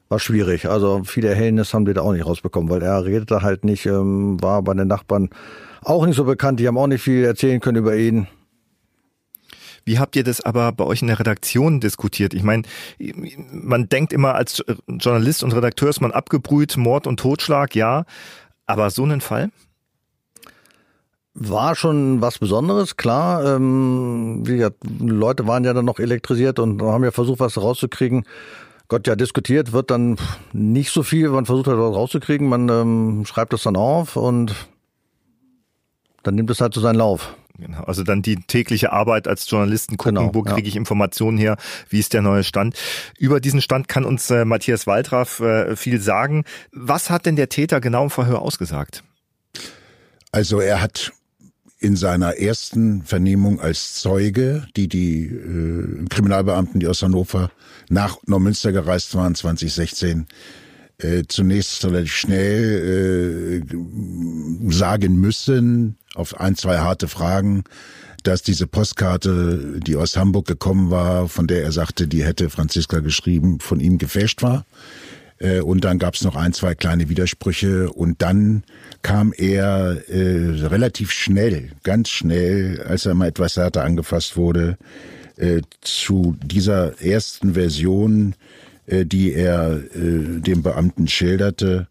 [0.10, 0.68] war schwierig.
[0.68, 4.42] Also viele Erhellnis haben die da auch nicht rausbekommen, weil er redete halt nicht, ähm,
[4.42, 5.30] war bei den Nachbarn
[5.82, 6.60] auch nicht so bekannt.
[6.60, 8.28] Die haben auch nicht viel erzählen können über ihn.
[9.86, 12.34] Wie habt ihr das aber bei euch in der Redaktion diskutiert?
[12.34, 12.64] Ich meine,
[13.52, 18.06] man denkt immer als Journalist und Redakteur ist man abgebrüht, Mord und Totschlag, ja.
[18.66, 19.52] Aber so einen Fall?
[21.36, 23.58] War schon was Besonderes, klar.
[23.58, 28.26] Ähm, wie gesagt, Leute waren ja dann noch elektrisiert und haben ja versucht, was rauszukriegen.
[28.88, 30.18] Gott, ja, diskutiert wird dann
[30.54, 31.30] nicht so viel.
[31.30, 34.54] Man versucht halt was rauszukriegen, man ähm, schreibt das dann auf und
[36.24, 37.36] dann nimmt es halt so seinen Lauf.
[37.58, 40.68] Genau, also dann die tägliche Arbeit als Journalisten gucken, genau, wo kriege ja.
[40.68, 41.56] ich Informationen her,
[41.90, 42.76] wie ist der neue Stand.
[43.18, 46.44] Über diesen Stand kann uns äh, Matthias Waldraff äh, viel sagen.
[46.74, 49.04] Was hat denn der Täter genau im Verhör ausgesagt?
[50.32, 51.14] Also er hat
[51.80, 57.52] in seiner ersten Vernehmung als Zeuge, die die äh, Kriminalbeamten, die aus Hannover
[57.90, 60.28] nach Neumünster gereist waren, 2016,
[61.00, 67.66] äh, zunächst relativ schnell äh, sagen müssen, auf ein, zwei harte Fragen,
[68.24, 73.00] dass diese Postkarte, die aus Hamburg gekommen war, von der er sagte, die hätte Franziska
[73.00, 74.66] geschrieben, von ihm gefälscht war.
[75.40, 78.64] Äh, und dann gab es noch ein, zwei kleine Widersprüche und dann
[79.02, 84.78] kam er äh, relativ schnell, ganz schnell, als er mal etwas härter angefasst wurde,
[85.38, 88.36] äh, zu dieser ersten Version,
[88.86, 91.88] äh, die er äh, dem Beamten schilderte.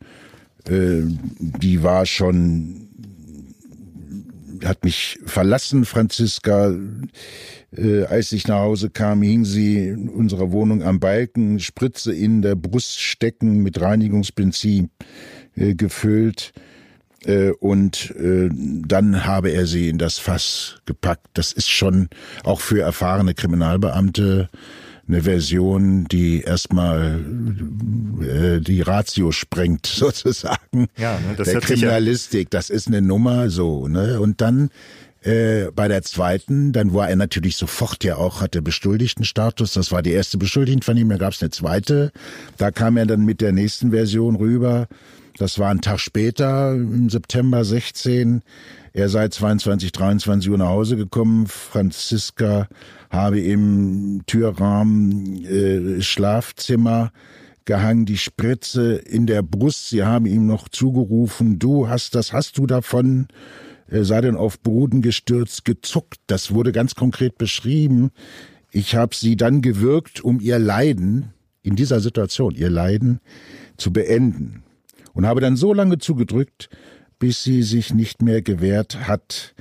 [0.66, 1.02] Äh,
[1.38, 2.85] die war schon
[4.64, 6.74] hat mich verlassen, Franziska.
[7.76, 12.42] Äh, als ich nach Hause kam, hing sie in unserer Wohnung am Balken, Spritze in
[12.42, 14.90] der Brust stecken, mit Reinigungsbenzin
[15.56, 16.52] äh, gefüllt.
[17.24, 21.26] Äh, und äh, dann habe er sie in das Fass gepackt.
[21.34, 22.08] Das ist schon
[22.44, 24.50] auch für erfahrene Kriminalbeamte
[25.06, 27.20] eine Version, die erstmal
[28.22, 30.87] äh, die Ratio sprengt, sozusagen.
[30.96, 34.20] Ja, ne, das der Kriminalistik, das ist eine Nummer so, ne?
[34.20, 34.70] Und dann
[35.24, 39.72] äh, bei der zweiten, dann war er natürlich sofort ja auch, hatte Beschuldigtenstatus.
[39.72, 42.12] Das war die erste Beschuldigtenvernehmung, da gab es eine zweite.
[42.58, 44.87] Da kam er dann mit der nächsten Version rüber.
[45.38, 48.42] Das war ein Tag später, im September 16.
[48.92, 51.46] Er sei 22, 23 Uhr nach Hause gekommen.
[51.46, 52.68] Franziska
[53.10, 57.12] habe im Türrahmen äh, Schlafzimmer
[57.64, 59.88] gehangen, die Spritze in der Brust.
[59.88, 63.26] Sie haben ihm noch zugerufen, du hast das, hast du davon?
[63.88, 66.18] Er sei dann auf Boden gestürzt, gezuckt.
[66.27, 68.11] Das wurde ganz konkret beschrieben.
[68.70, 73.20] Ich habe sie dann gewirkt, um ihr Leiden, in dieser Situation, ihr Leiden
[73.77, 74.62] zu beenden.
[75.12, 76.68] Und habe dann so lange zugedrückt,
[77.18, 79.55] bis sie sich nicht mehr gewehrt hat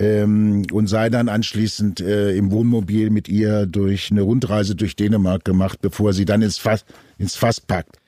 [0.00, 5.44] ähm, und sei dann anschließend äh, im Wohnmobil mit ihr durch eine Rundreise durch Dänemark
[5.44, 6.84] gemacht, bevor sie dann ins Fass,
[7.18, 7.98] ins Fass packt.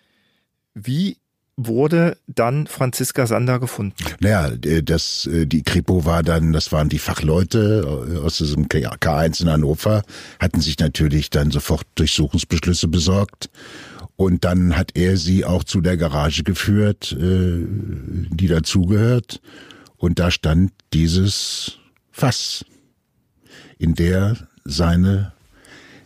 [0.74, 1.18] Wie
[1.66, 3.94] wurde dann Franziska Sander gefunden?
[4.20, 8.66] Naja, äh, das, äh, die Kripo war dann, das waren die Fachleute äh, aus diesem
[8.66, 10.02] K1 in Hannover,
[10.38, 13.50] hatten sich natürlich dann sofort Durchsuchungsbeschlüsse besorgt.
[14.16, 19.40] Und dann hat er sie auch zu der Garage geführt, die dazugehört.
[19.96, 21.78] Und da stand dieses
[22.12, 22.64] Fass,
[23.78, 25.32] in der seine,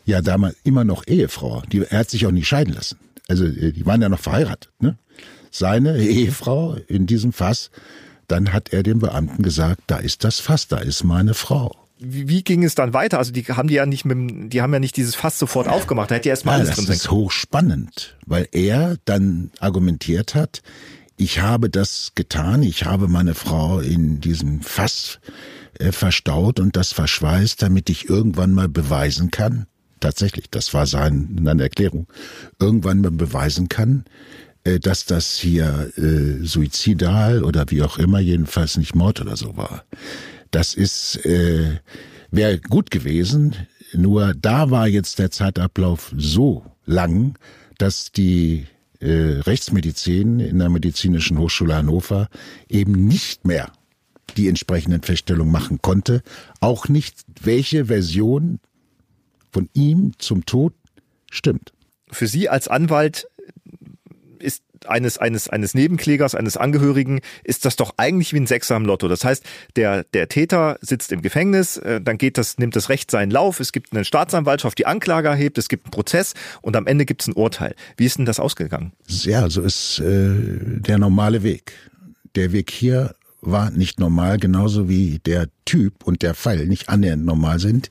[0.06, 2.98] ja damals immer noch Ehefrau, die, er hat sich auch nicht scheiden lassen.
[3.28, 4.96] Also die waren ja noch verheiratet, ne?
[5.58, 7.70] Seine Ehefrau in diesem Fass,
[8.28, 11.74] dann hat er dem Beamten gesagt, da ist das Fass, da ist meine Frau.
[11.98, 13.18] Wie, ging es dann weiter?
[13.18, 16.10] Also die haben die ja nicht mit, die haben ja nicht dieses Fass sofort aufgemacht.
[16.10, 16.86] Da hätte ja erstmal alles das drin.
[16.88, 20.62] Das ist hochspannend, weil er dann argumentiert hat,
[21.16, 25.18] ich habe das getan, ich habe meine Frau in diesem Fass
[25.78, 29.66] äh, verstaut und das verschweißt, damit ich irgendwann mal beweisen kann,
[30.00, 32.06] tatsächlich, das war sein, seine Erklärung,
[32.60, 34.04] irgendwann mal beweisen kann,
[34.80, 39.84] dass das hier äh, suizidal oder wie auch immer, jedenfalls nicht Mord oder so war.
[40.50, 41.78] Das ist, äh,
[42.30, 43.54] wäre gut gewesen,
[43.92, 47.38] nur da war jetzt der Zeitablauf so lang,
[47.78, 48.66] dass die
[49.00, 52.28] äh, Rechtsmedizin in der Medizinischen Hochschule Hannover
[52.68, 53.72] eben nicht mehr
[54.36, 56.22] die entsprechenden Feststellungen machen konnte,
[56.60, 58.58] auch nicht, welche Version
[59.52, 60.74] von ihm zum Tod
[61.30, 61.72] stimmt.
[62.10, 63.28] Für Sie als Anwalt
[64.86, 69.08] eines, eines, eines Nebenklägers, eines Angehörigen, ist das doch eigentlich wie ein Sechser am Lotto.
[69.08, 69.44] Das heißt,
[69.76, 73.60] der, der Täter sitzt im Gefängnis, äh, dann geht das, nimmt das Recht seinen Lauf,
[73.60, 77.22] es gibt eine Staatsanwaltschaft, die Anklage erhebt, es gibt einen Prozess und am Ende gibt
[77.22, 77.74] es ein Urteil.
[77.96, 78.92] Wie ist denn das ausgegangen?
[79.06, 80.34] Ja, so ist äh,
[80.80, 81.72] der normale Weg.
[82.34, 87.24] Der Weg hier war nicht normal, genauso wie der Typ und der Fall nicht annähernd
[87.24, 87.90] normal sind.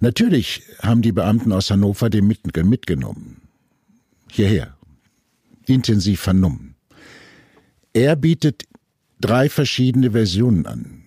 [0.00, 3.42] Natürlich haben die Beamten aus Hannover den mitgenommen.
[4.30, 4.77] Hierher
[5.68, 6.74] intensiv vernommen.
[7.92, 8.64] Er bietet
[9.20, 11.02] drei verschiedene Versionen an.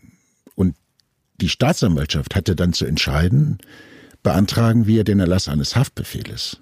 [0.56, 0.76] Und
[1.40, 3.60] die Staatsanwaltschaft hatte dann zu entscheiden,
[4.24, 6.58] beantragen wir den Erlass eines Haftbefehles.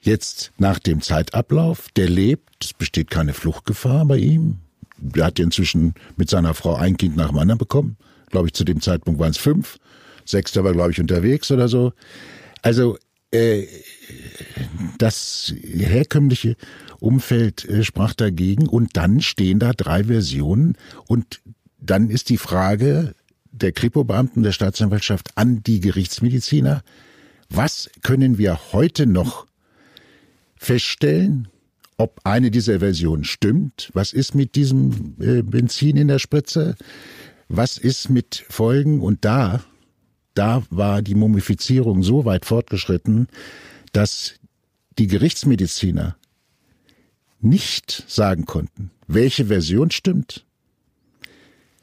[0.00, 4.58] Jetzt nach dem Zeitablauf, der lebt, es besteht keine Fluchtgefahr bei ihm.
[5.14, 7.96] Er hat inzwischen mit seiner Frau ein Kind nach dem anderen bekommen.
[8.30, 9.78] Glaube ich, zu dem Zeitpunkt waren es fünf.
[10.24, 11.92] Sechster war, glaube ich, unterwegs oder so.
[12.62, 12.98] Also
[13.30, 13.66] äh,
[15.02, 16.56] das herkömmliche
[17.00, 21.40] Umfeld äh, sprach dagegen und dann stehen da drei Versionen und
[21.78, 23.14] dann ist die Frage
[23.50, 26.82] der Kripo-Beamten der Staatsanwaltschaft an die Gerichtsmediziner,
[27.48, 29.46] was können wir heute noch
[30.56, 31.48] feststellen,
[31.96, 33.90] ob eine dieser Versionen stimmt?
[33.92, 36.76] Was ist mit diesem äh, Benzin in der Spritze?
[37.48, 39.00] Was ist mit Folgen?
[39.00, 39.60] Und da
[40.34, 43.28] da war die Mumifizierung so weit fortgeschritten,
[43.92, 44.34] dass
[45.00, 46.16] die Gerichtsmediziner
[47.40, 50.44] nicht sagen konnten, welche Version stimmt.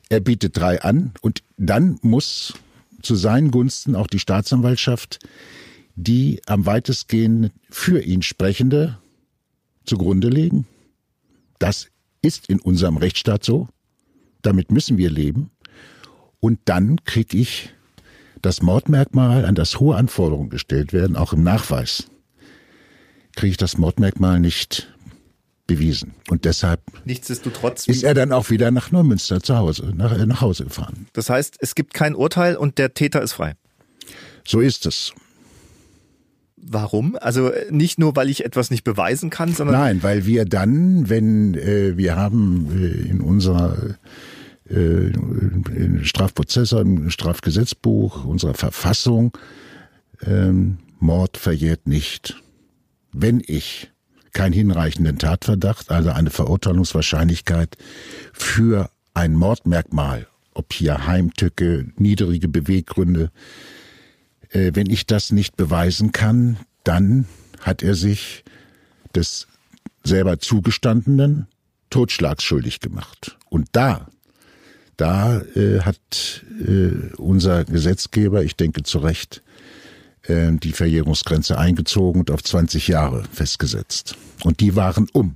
[0.09, 2.53] Er bietet drei an und dann muss
[3.01, 5.19] zu seinen Gunsten auch die Staatsanwaltschaft
[5.97, 8.99] die am weitestgehend für ihn Sprechende
[9.83, 10.67] zugrunde legen.
[11.59, 11.87] Das
[12.21, 13.67] ist in unserem Rechtsstaat so.
[14.43, 15.49] Damit müssen wir leben.
[16.39, 17.73] Und dann kriege ich
[18.43, 22.07] das Mordmerkmal, an das hohe Anforderungen gestellt werden, auch im Nachweis,
[23.37, 24.93] kriege ich das Mordmerkmal nicht
[25.67, 26.13] bewiesen.
[26.29, 30.41] Und deshalb Nichtsdestotrotz ist er dann auch wieder nach Neumünster zu Hause, nach, äh, nach
[30.41, 31.07] Hause gefahren.
[31.13, 33.55] Das heißt, es gibt kein Urteil und der Täter ist frei.
[34.45, 35.13] So ist es.
[36.55, 37.17] Warum?
[37.19, 39.75] Also äh, nicht nur, weil ich etwas nicht beweisen kann, sondern.
[39.75, 43.97] Nein, weil wir dann, wenn äh, wir haben äh, in unserer
[44.69, 45.11] äh,
[46.03, 49.37] Strafprozess, im Strafgesetzbuch, unserer Verfassung,
[50.25, 52.41] ähm, Mord verjährt nicht.
[53.19, 53.89] Wenn ich
[54.31, 57.75] keinen hinreichenden Tatverdacht, also eine Verurteilungswahrscheinlichkeit
[58.31, 63.31] für ein Mordmerkmal, ob hier Heimtücke, niedrige Beweggründe,
[64.51, 67.25] äh, wenn ich das nicht beweisen kann, dann
[67.61, 68.43] hat er sich
[69.15, 69.47] des
[70.03, 71.47] selber zugestandenen
[71.89, 73.35] Totschlags schuldig gemacht.
[73.49, 74.09] Und da,
[74.95, 79.41] da äh, hat äh, unser Gesetzgeber, ich denke zu Recht,
[80.27, 84.15] äh, die Verjährungsgrenze eingezogen und auf 20 Jahre festgesetzt.
[84.43, 85.35] Und die waren um.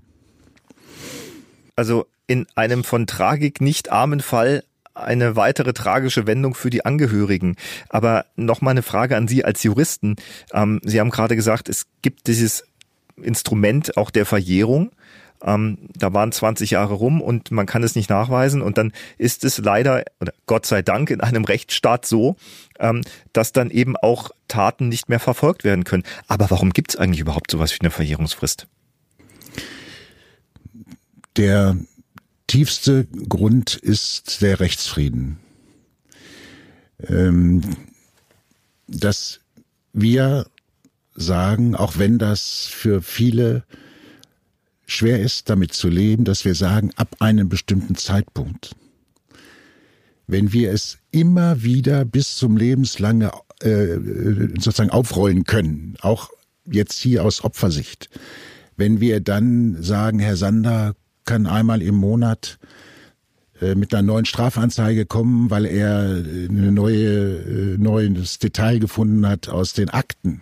[1.76, 7.56] Also in einem von Tragik nicht armen Fall eine weitere tragische Wendung für die Angehörigen.
[7.90, 10.16] Aber noch mal eine Frage an Sie als Juristen.
[10.54, 12.66] Ähm, Sie haben gerade gesagt, es gibt dieses
[13.22, 14.92] Instrument auch der Verjährung.
[15.44, 18.62] Ähm, da waren 20 Jahre rum und man kann es nicht nachweisen.
[18.62, 22.36] Und dann ist es leider, oder Gott sei Dank, in einem Rechtsstaat so,
[22.80, 23.02] ähm,
[23.34, 26.04] dass dann eben auch Taten nicht mehr verfolgt werden können.
[26.28, 28.68] Aber warum gibt es eigentlich überhaupt sowas wie eine Verjährungsfrist?
[31.38, 31.78] Der
[32.48, 35.40] tiefste Grund ist der Rechtsfrieden.
[37.08, 37.62] Ähm,
[38.88, 39.40] dass
[39.94, 40.46] wir
[41.16, 43.64] sagen, auch wenn das für viele
[44.92, 48.76] schwer ist, damit zu leben, dass wir sagen, ab einem bestimmten Zeitpunkt,
[50.28, 53.98] wenn wir es immer wieder bis zum Lebenslange äh,
[54.56, 56.30] sozusagen aufrollen können, auch
[56.66, 58.10] jetzt hier aus Opfersicht,
[58.78, 62.58] wenn wir dann sagen, Herr Sander, kann einmal im Monat
[63.62, 69.50] äh, mit einer neuen Strafanzeige kommen, weil er eine neue, äh, neues Detail gefunden hat
[69.50, 70.42] aus den Akten.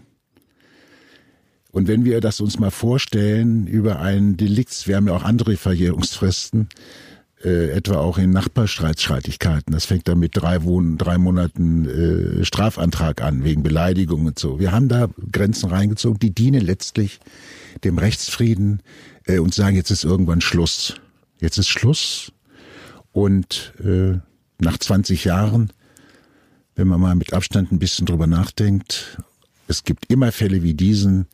[1.79, 5.55] Und wenn wir das uns mal vorstellen über einen Delikts, wir haben ja auch andere
[5.55, 6.67] Verjährungsfristen,
[7.41, 9.71] äh, etwa auch in Nachbarstreitstreitigkeiten.
[9.71, 11.85] Das fängt dann mit drei, Wohnen, drei Monaten
[12.41, 14.59] äh, Strafantrag an, wegen Beleidigung und so.
[14.59, 17.21] Wir haben da Grenzen reingezogen, die dienen letztlich
[17.85, 18.81] dem Rechtsfrieden,
[19.23, 20.95] äh, und sagen, jetzt ist irgendwann Schluss.
[21.39, 22.33] Jetzt ist Schluss.
[23.13, 24.17] Und äh,
[24.59, 25.71] nach 20 Jahren,
[26.75, 29.17] wenn man mal mit Abstand ein bisschen drüber nachdenkt,
[29.69, 31.27] es gibt immer Fälle wie diesen,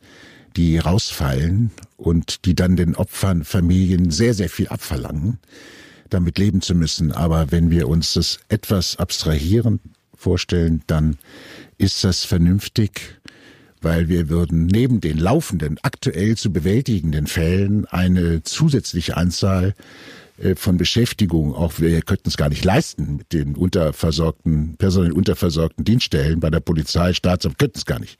[0.56, 5.38] die rausfallen und die dann den Opfern, Familien sehr, sehr viel abverlangen,
[6.10, 7.12] damit leben zu müssen.
[7.12, 9.80] Aber wenn wir uns das etwas abstrahieren
[10.16, 11.18] vorstellen, dann
[11.78, 13.20] ist das vernünftig
[13.82, 19.74] weil wir würden neben den laufenden, aktuell zu bewältigenden Fällen eine zusätzliche Anzahl
[20.38, 25.84] äh, von Beschäftigung, auch wir könnten es gar nicht leisten mit den unterversorgten, personell unterversorgten
[25.84, 28.18] Dienststellen bei der Polizei, Staatsamt, könnten es gar nicht.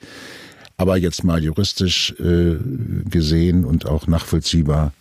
[0.76, 2.56] Aber jetzt mal juristisch äh,
[3.08, 4.92] gesehen und auch nachvollziehbar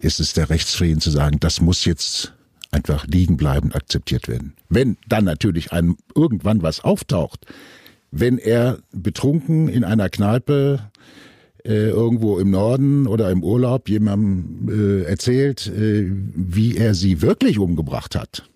[0.00, 2.32] ist es der Rechtsfrieden zu sagen, das muss jetzt
[2.70, 4.54] einfach liegen bleiben, akzeptiert werden.
[4.68, 7.46] Wenn dann natürlich einem irgendwann was auftaucht,
[8.10, 10.90] wenn er betrunken in einer Kneipe
[11.64, 17.58] äh, irgendwo im Norden oder im Urlaub jemandem äh, erzählt, äh, wie er sie wirklich
[17.58, 18.48] umgebracht hat.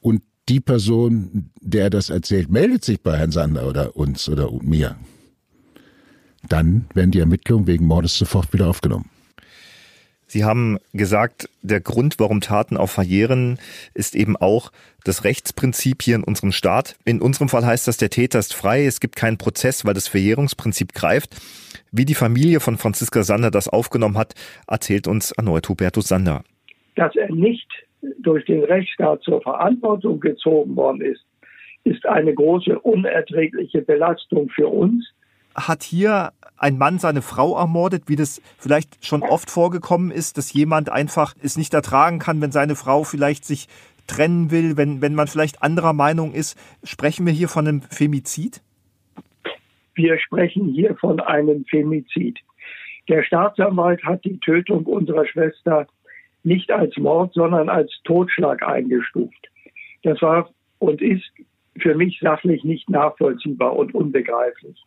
[0.00, 4.96] Und die Person, der das erzählt, meldet sich bei Herrn Sander oder uns oder mir.
[6.48, 9.10] Dann werden die Ermittlungen wegen Mordes sofort wieder aufgenommen.
[10.26, 13.58] Sie haben gesagt, der Grund, warum Taten auch verjähren,
[13.94, 14.72] ist eben auch
[15.04, 16.96] das Rechtsprinzip hier in unserem Staat.
[17.04, 20.08] In unserem Fall heißt das, der Täter ist frei, es gibt keinen Prozess, weil das
[20.08, 21.36] Verjährungsprinzip greift.
[21.92, 24.34] Wie die Familie von Franziska Sander das aufgenommen hat,
[24.66, 26.42] erzählt uns erneut Hubertus Sander.
[26.96, 27.68] Dass er nicht
[28.18, 31.24] durch den Rechtsstaat zur Verantwortung gezogen worden ist,
[31.84, 35.12] ist eine große unerträgliche Belastung für uns.
[35.54, 40.52] Hat hier ein Mann seine Frau ermordet, wie das vielleicht schon oft vorgekommen ist, dass
[40.52, 43.68] jemand einfach es nicht ertragen kann, wenn seine Frau vielleicht sich
[44.06, 46.58] trennen will, wenn, wenn man vielleicht anderer Meinung ist.
[46.82, 48.62] Sprechen wir hier von einem Femizid?
[49.94, 52.40] Wir sprechen hier von einem Femizid.
[53.08, 55.86] Der Staatsanwalt hat die Tötung unserer Schwester
[56.42, 59.48] nicht als Mord, sondern als Totschlag eingestuft.
[60.02, 61.30] Das war und ist
[61.78, 64.82] für mich sachlich nicht nachvollziehbar und unbegreiflich.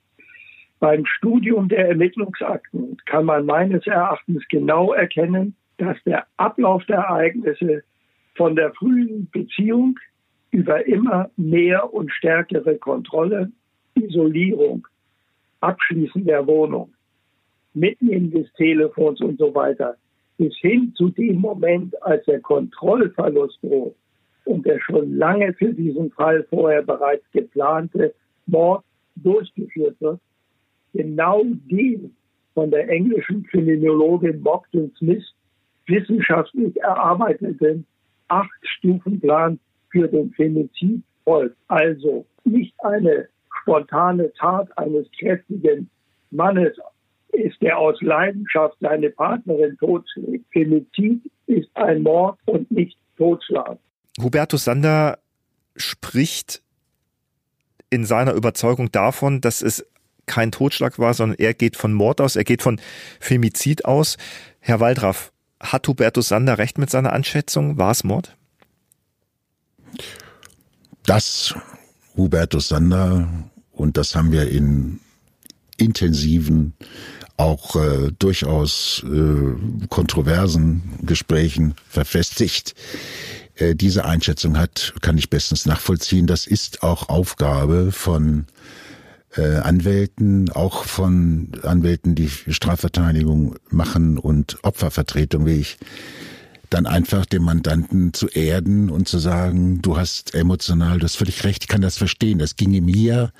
[0.80, 7.84] Beim Studium der Ermittlungsakten kann man meines Erachtens genau erkennen, dass der Ablauf der Ereignisse
[8.36, 9.98] von der frühen Beziehung
[10.52, 13.52] über immer mehr und stärkere Kontrolle,
[13.96, 14.88] Isolierung,
[15.62, 16.94] Abschließen der Wohnung,
[17.74, 19.96] Mitnehmen des Telefons und so weiter,
[20.38, 23.96] bis hin zu dem Moment, als der Kontrollverlust droht
[24.46, 28.14] und der schon lange für diesen Fall vorher bereits geplante
[28.46, 28.84] Mord
[29.16, 30.20] durchgeführt wird,
[30.98, 32.16] genau dem
[32.54, 35.24] von der englischen Kriminologin Bogdan Smith
[35.86, 37.86] wissenschaftlich erarbeiteten
[38.30, 41.56] Acht-Stufen-Plan für den Femizid folgt.
[41.68, 43.30] Also nicht eine
[43.62, 45.90] spontane Tat eines kräftigen
[46.32, 46.76] Mannes
[47.32, 50.46] ist, der aus Leidenschaft seine Partnerin totschlägt.
[50.52, 53.78] Femizid ist ein Mord und nicht Totschlag.
[54.20, 55.20] Hubertus Sander
[55.76, 56.64] spricht
[57.90, 59.86] in seiner Überzeugung davon, dass es
[60.28, 62.80] kein Totschlag war, sondern er geht von Mord aus, er geht von
[63.20, 64.18] Femizid aus.
[64.60, 67.78] Herr Waldraff, hat Hubertus Sander recht mit seiner Einschätzung?
[67.78, 68.36] War es Mord?
[71.06, 71.56] Dass
[72.16, 73.28] Hubertus Sander,
[73.72, 75.00] und das haben wir in
[75.78, 76.74] intensiven,
[77.38, 82.74] auch äh, durchaus äh, kontroversen Gesprächen verfestigt,
[83.56, 86.26] äh, diese Einschätzung hat, kann ich bestens nachvollziehen.
[86.26, 88.46] Das ist auch Aufgabe von
[89.38, 95.78] äh, Anwälten, auch von Anwälten, die Strafverteidigung machen und Opfervertretung, wie ich,
[96.70, 101.44] dann einfach den Mandanten zu erden und zu sagen, du hast emotional, du hast völlig
[101.44, 102.40] recht, ich kann das verstehen.
[102.40, 103.32] Das ginge mir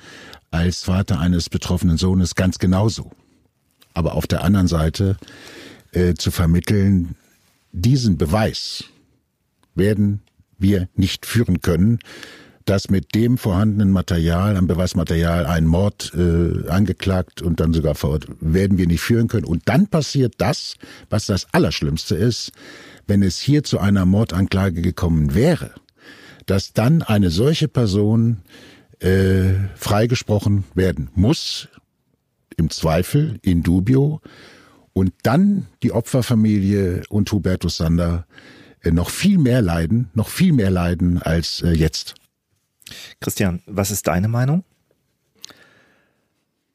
[0.50, 3.10] als Vater eines betroffenen Sohnes ganz genauso.
[3.92, 5.18] Aber auf der anderen Seite
[5.92, 7.16] äh, zu vermitteln,
[7.72, 8.84] diesen Beweis
[9.74, 10.22] werden
[10.58, 11.98] wir nicht führen können,
[12.68, 18.26] dass mit dem vorhandenen Material, am Beweismaterial, ein Mord äh, angeklagt und dann sogar Ort
[18.40, 19.46] werden wir nicht führen können.
[19.46, 20.74] Und dann passiert das,
[21.08, 22.52] was das Allerschlimmste ist,
[23.06, 25.70] wenn es hier zu einer Mordanklage gekommen wäre,
[26.44, 28.42] dass dann eine solche Person
[29.00, 31.68] äh, freigesprochen werden muss,
[32.58, 34.20] im Zweifel, in dubio,
[34.92, 38.26] und dann die Opferfamilie und Hubertus Sander
[38.82, 42.17] äh, noch viel mehr leiden, noch viel mehr leiden als äh, jetzt.
[43.20, 44.64] Christian, was ist deine Meinung?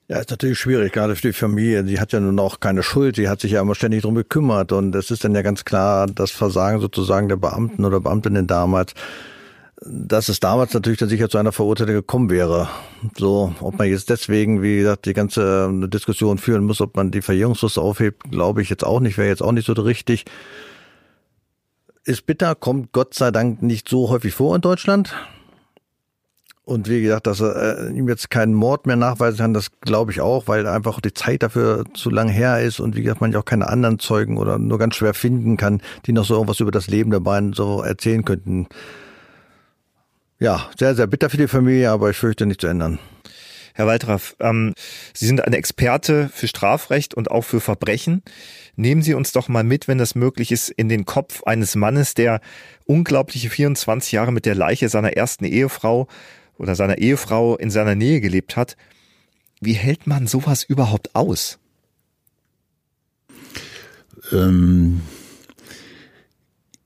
[0.09, 1.83] Ja, ist natürlich schwierig, gerade für die Familie.
[1.83, 3.17] Die hat ja nun auch keine Schuld.
[3.17, 4.71] Die hat sich ja immer ständig drum gekümmert.
[4.71, 8.93] Und es ist dann ja ganz klar das Versagen sozusagen der Beamten oder Beamtinnen damals,
[9.81, 12.67] dass es damals natürlich dann sicher zu einer Verurteilung gekommen wäre.
[13.17, 17.21] So, ob man jetzt deswegen, wie gesagt, die ganze Diskussion führen muss, ob man die
[17.21, 20.25] Verjährungsfrist aufhebt, glaube ich jetzt auch nicht, wäre jetzt auch nicht so richtig.
[22.03, 25.15] Ist bitter, kommt Gott sei Dank nicht so häufig vor in Deutschland.
[26.65, 30.13] Und wie gesagt, dass er äh, ihm jetzt keinen Mord mehr nachweisen kann, das glaube
[30.13, 33.33] ich auch, weil einfach die Zeit dafür zu lang her ist und wie gesagt, man
[33.33, 36.61] ja auch keine anderen Zeugen oder nur ganz schwer finden kann, die noch so irgendwas
[36.61, 38.67] über das Leben der beiden so erzählen könnten.
[40.39, 42.97] Ja, sehr, sehr bitter für die Familie, aber ich fürchte nicht zu ändern.
[43.73, 44.73] Herr Waldraff, ähm,
[45.13, 48.21] Sie sind ein Experte für Strafrecht und auch für Verbrechen.
[48.75, 52.13] Nehmen Sie uns doch mal mit, wenn das möglich ist, in den Kopf eines Mannes,
[52.13, 52.39] der
[52.85, 56.07] unglaubliche 24 Jahre mit der Leiche seiner ersten Ehefrau
[56.57, 58.77] oder seiner Ehefrau in seiner Nähe gelebt hat.
[59.59, 61.59] Wie hält man sowas überhaupt aus?
[64.31, 65.01] Ähm,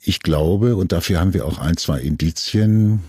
[0.01, 3.01] ich glaube, und dafür haben wir auch ein, zwei Indizien,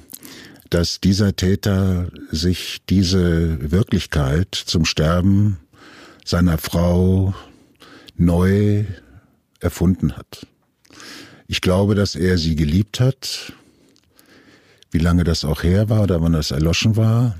[0.70, 5.58] dass dieser Täter sich diese Wirklichkeit zum Sterben
[6.24, 7.34] seiner Frau
[8.16, 8.84] neu
[9.60, 10.46] erfunden hat.
[11.46, 13.52] Ich glaube, dass er sie geliebt hat,
[14.90, 17.36] wie lange das auch her war oder wann das erloschen war.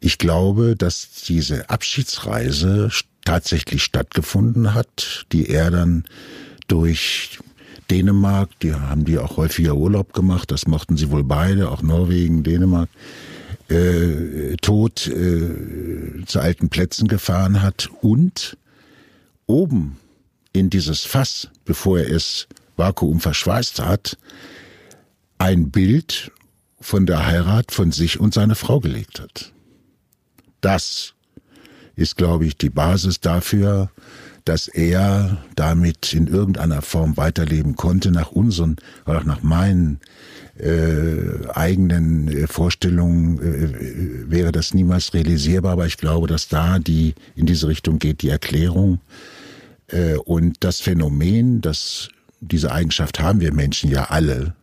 [0.00, 2.90] Ich glaube, dass diese Abschiedsreise
[3.24, 6.04] tatsächlich stattgefunden hat, die er dann
[6.68, 7.38] durch
[7.90, 12.42] Dänemark, die haben die auch häufiger Urlaub gemacht, das mochten sie wohl beide, auch Norwegen,
[12.42, 12.88] Dänemark,
[13.68, 18.56] äh, tot äh, zu alten Plätzen gefahren hat und
[19.46, 19.96] oben
[20.52, 22.46] in dieses Fass, bevor er es
[22.76, 24.16] Vakuum verschweißt hat,
[25.38, 26.30] ein Bild
[26.80, 29.52] von der Heirat von sich und seiner Frau gelegt hat.
[30.60, 31.14] Das
[31.96, 33.90] ist, glaube ich, die Basis dafür,
[34.44, 38.10] dass er damit in irgendeiner Form weiterleben konnte.
[38.10, 40.00] Nach unseren oder nach meinen
[40.58, 47.14] äh, eigenen äh, Vorstellungen äh, wäre das niemals realisierbar, aber ich glaube, dass da die
[47.36, 49.00] in diese Richtung geht die Erklärung
[49.88, 52.08] äh, und das Phänomen, dass
[52.40, 54.54] diese Eigenschaft haben wir Menschen ja alle,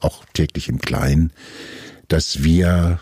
[0.00, 1.32] auch täglich im Kleinen,
[2.08, 3.00] dass wir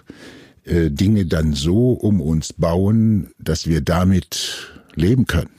[0.64, 5.50] äh, Dinge dann so um uns bauen, dass wir damit leben können.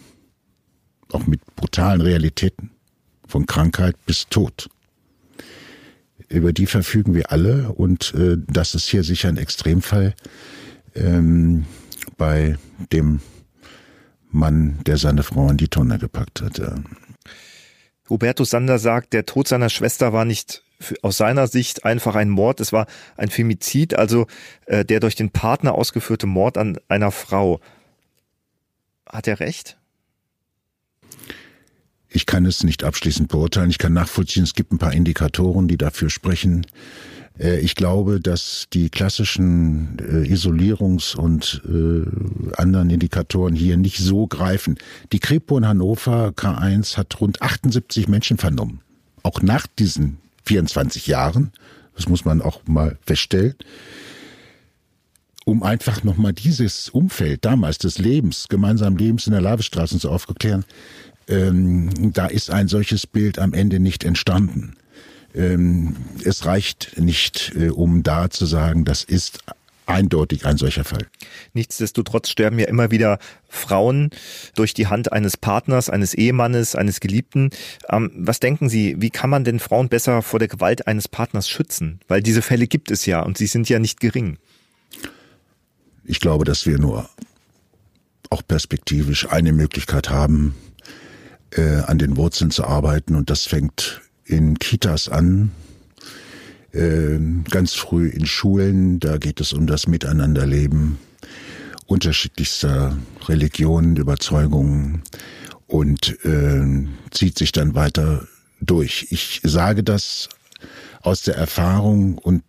[1.11, 2.71] Auch mit brutalen Realitäten.
[3.27, 4.69] Von Krankheit bis Tod.
[6.29, 10.15] Über die verfügen wir alle und äh, das ist hier sicher ein Extremfall
[10.95, 11.65] ähm,
[12.17, 12.57] bei
[12.91, 13.19] dem
[14.31, 16.59] Mann, der seine Frau in die Tonne gepackt hat.
[18.09, 20.63] Hubertus Sander sagt, der Tod seiner Schwester war nicht
[21.01, 24.27] aus seiner Sicht einfach ein Mord, es war ein Femizid, also
[24.65, 27.59] äh, der durch den Partner ausgeführte Mord an einer Frau.
[29.07, 29.77] Hat er recht?
[32.07, 33.69] Ich kann es nicht abschließend beurteilen.
[33.69, 36.65] Ich kann nachvollziehen, es gibt ein paar Indikatoren, die dafür sprechen.
[37.39, 44.27] Äh, ich glaube, dass die klassischen äh, Isolierungs- und äh, anderen Indikatoren hier nicht so
[44.27, 44.77] greifen.
[45.11, 48.81] Die Kripo in Hannover K1 hat rund 78 Menschen vernommen.
[49.21, 50.17] Auch nach diesen
[50.49, 51.51] 24 Jahren.
[51.95, 53.53] Das muss man auch mal feststellen.
[55.45, 60.65] Um einfach nochmal dieses Umfeld damals des Lebens, gemeinsamen Lebens in der Lavestraße zu aufzuklären,
[61.27, 64.73] ähm, da ist ein solches Bild am Ende nicht entstanden.
[65.35, 69.39] Ähm, es reicht nicht, äh, um da zu sagen, das ist
[69.89, 71.07] eindeutig ein solcher Fall.
[71.53, 73.19] Nichtsdestotrotz sterben ja immer wieder
[73.49, 74.11] Frauen
[74.55, 77.49] durch die Hand eines Partners, eines Ehemannes, eines Geliebten.
[77.89, 81.49] Ähm, was denken Sie, wie kann man denn Frauen besser vor der Gewalt eines Partners
[81.49, 81.99] schützen?
[82.07, 84.37] Weil diese Fälle gibt es ja und sie sind ja nicht gering.
[86.03, 87.09] Ich glaube, dass wir nur
[88.29, 90.55] auch perspektivisch eine Möglichkeit haben,
[91.51, 95.51] äh, an den Wurzeln zu arbeiten und das fängt in Kitas an,
[96.71, 100.99] ganz früh in Schulen, da geht es um das Miteinanderleben
[101.87, 102.97] unterschiedlichster
[103.27, 105.01] Religionen, Überzeugungen
[105.67, 108.27] und äh, zieht sich dann weiter
[108.61, 109.07] durch.
[109.09, 110.29] Ich sage das
[111.01, 112.43] aus der Erfahrung und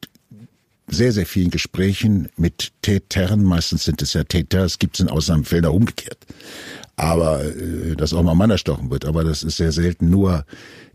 [0.89, 5.09] sehr, sehr vielen Gesprächen mit Tätern, meistens sind es ja Täter, es gibt es in
[5.09, 6.19] Ausnahmefällen umgekehrt.
[6.97, 10.45] Aber äh, dass auch mal Mann erstochen wird, aber das ist sehr selten nur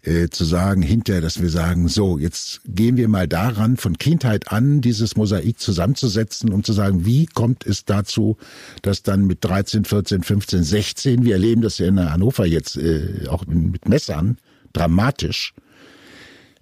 [0.06, 4.52] äh, zu sagen hinterher, dass wir sagen, so, jetzt gehen wir mal daran, von Kindheit
[4.52, 8.38] an dieses Mosaik zusammenzusetzen, um zu sagen, wie kommt es dazu,
[8.84, 13.28] dass dann mit 13, 14, 15, 16, wir erleben das ja in Hannover jetzt äh,
[13.30, 14.38] auch mit Messern,
[14.74, 15.54] dramatisch,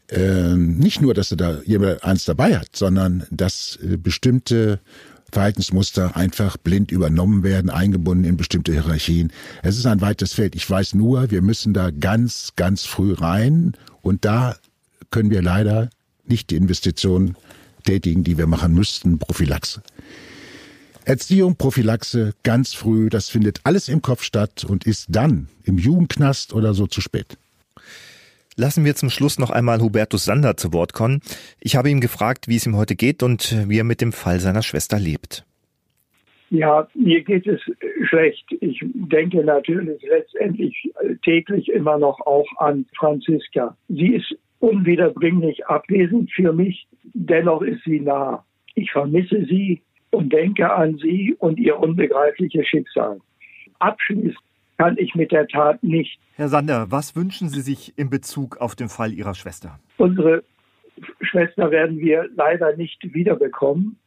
[0.09, 4.79] äh, nicht nur, dass er da jemand eins dabei hat, sondern dass äh, bestimmte
[5.33, 9.33] Verhaltensmuster einfach blind übernommen werden, eingebunden in bestimmte Hierarchien.
[9.63, 10.55] Es ist ein weites Feld.
[10.55, 14.55] Ich weiß nur, wir müssen da ganz, ganz früh rein und da
[15.11, 15.89] können wir leider
[16.25, 17.35] nicht die Investitionen
[17.83, 19.81] tätigen, die wir machen müssten, Prophylaxe.
[21.05, 26.53] Erziehung, Prophylaxe, ganz früh, das findet alles im Kopf statt und ist dann im Jugendknast
[26.53, 27.37] oder so zu spät.
[28.55, 31.21] Lassen wir zum Schluss noch einmal Hubertus Sander zu Wort kommen.
[31.59, 34.39] Ich habe ihn gefragt, wie es ihm heute geht und wie er mit dem Fall
[34.39, 35.45] seiner Schwester lebt.
[36.51, 37.59] Ja, mir geht es
[38.07, 38.45] schlecht.
[38.61, 40.91] Ich denke natürlich letztendlich
[41.23, 43.75] täglich immer noch auch an Franziska.
[43.89, 48.45] Sie ist unwiederbringlich abwesend für mich, dennoch ist sie nah.
[48.75, 49.81] Ich vermisse sie
[50.11, 53.19] und denke an sie und ihr unbegreifliches Schicksal.
[53.79, 54.37] Abschließend
[54.77, 56.19] kann ich mit der Tat nicht.
[56.35, 59.79] Herr Sander, was wünschen Sie sich in Bezug auf den Fall Ihrer Schwester?
[59.97, 60.43] Unsere
[61.21, 63.97] Schwester werden wir leider nicht wiederbekommen,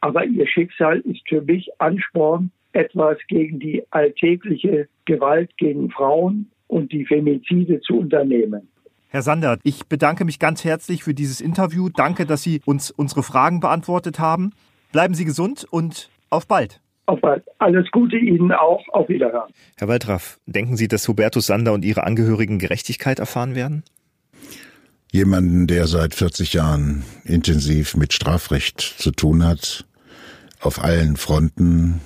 [0.00, 6.92] aber ihr Schicksal ist für mich Ansporn, etwas gegen die alltägliche Gewalt gegen Frauen und
[6.92, 8.68] die Femizide zu unternehmen.
[9.08, 11.88] Herr Sander, ich bedanke mich ganz herzlich für dieses Interview.
[11.88, 14.52] Danke, dass Sie uns unsere Fragen beantwortet haben.
[14.92, 16.80] Bleiben Sie gesund und auf bald.
[17.06, 17.44] Auf bald.
[17.58, 18.82] Alles Gute Ihnen auch.
[18.92, 19.52] Auf Wiederhören.
[19.76, 23.84] Herr Waldraff, denken Sie, dass Hubertus Sander und Ihre Angehörigen Gerechtigkeit erfahren werden?
[25.12, 29.86] Jemanden, der seit 40 Jahren intensiv mit Strafrecht zu tun hat,
[30.60, 32.00] auf allen Fronten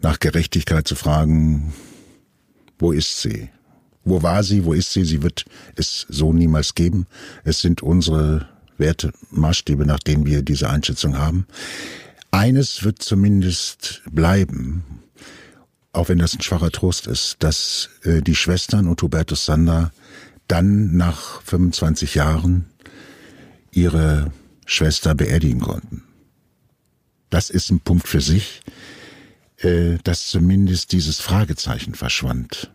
[0.00, 1.74] nach Gerechtigkeit zu fragen,
[2.78, 3.50] wo ist sie?
[4.04, 4.64] Wo war sie?
[4.64, 5.04] Wo ist sie?
[5.04, 5.44] Sie wird
[5.76, 7.06] es so niemals geben.
[7.44, 8.48] Es sind unsere
[8.78, 11.46] Werte, Maßstäbe, nach denen wir diese Einschätzung haben.
[12.34, 14.82] Eines wird zumindest bleiben,
[15.92, 19.92] auch wenn das ein schwacher Trost ist, dass äh, die Schwestern und Hubertus Sander
[20.48, 22.64] dann nach 25 Jahren
[23.70, 24.32] ihre
[24.66, 26.02] Schwester beerdigen konnten.
[27.30, 28.62] Das ist ein Punkt für sich,
[29.58, 32.68] äh, dass zumindest dieses Fragezeichen verschwand.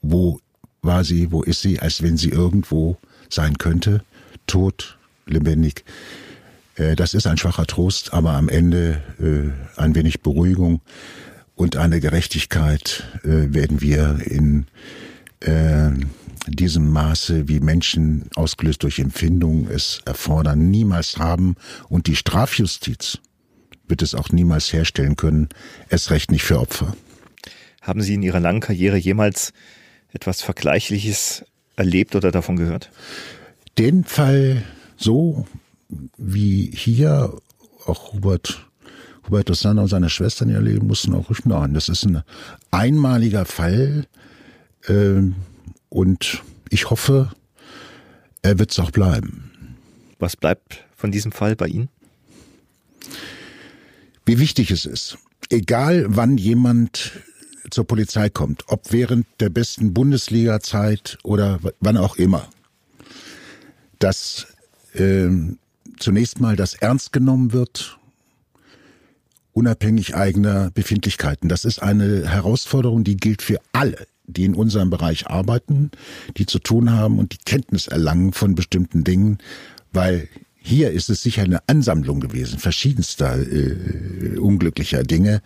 [0.00, 0.38] Wo
[0.80, 4.04] war sie, wo ist sie, als wenn sie irgendwo sein könnte,
[4.46, 5.84] tot, lebendig.
[6.80, 10.80] Äh, das ist ein schwacher Trost, aber am Ende äh, ein wenig Beruhigung
[11.54, 14.66] und eine Gerechtigkeit äh, werden wir in
[16.46, 21.54] diesem Maße, wie Menschen ausgelöst durch Empfindungen es erfordern, niemals haben
[21.88, 23.20] und die Strafjustiz
[23.88, 25.48] wird es auch niemals herstellen können,
[25.88, 26.94] es recht nicht für Opfer.
[27.80, 29.54] Haben Sie in Ihrer langen Karriere jemals
[30.12, 32.90] etwas Vergleichliches erlebt oder davon gehört?
[33.78, 34.62] Den Fall
[34.98, 35.46] so
[36.16, 37.34] wie hier
[37.86, 38.66] auch Hubert
[39.26, 41.74] Hubertus Sander und seine Schwestern erleben mussten, auch ich nein.
[41.74, 42.22] Das ist ein
[42.70, 44.06] einmaliger Fall
[44.88, 45.22] äh,
[45.88, 47.30] und ich hoffe,
[48.42, 49.76] er wird es auch bleiben.
[50.18, 51.88] Was bleibt von diesem Fall bei Ihnen?
[54.24, 55.18] Wie wichtig es ist,
[55.50, 57.12] egal wann jemand
[57.70, 62.48] zur Polizei kommt, ob während der besten Bundesliga-Zeit oder wann auch immer,
[63.98, 64.46] dass
[64.94, 65.28] äh,
[66.00, 67.98] zunächst mal das ernst genommen wird,
[69.52, 71.48] unabhängig eigener Befindlichkeiten.
[71.48, 75.90] Das ist eine Herausforderung, die gilt für alle, die in unserem Bereich arbeiten,
[76.36, 79.38] die zu tun haben und die Kenntnis erlangen von bestimmten Dingen,
[79.92, 80.28] weil
[80.62, 85.42] hier ist es sicher eine Ansammlung gewesen, verschiedenster äh, unglücklicher Dinge.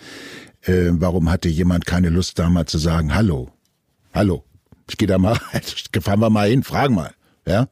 [0.62, 3.50] Äh, warum hatte jemand keine Lust, da mal zu sagen, hallo,
[4.12, 4.44] hallo,
[4.88, 5.38] ich gehe da mal,
[6.00, 7.14] fahren wir mal hin, fragen mal,
[7.46, 7.68] ja.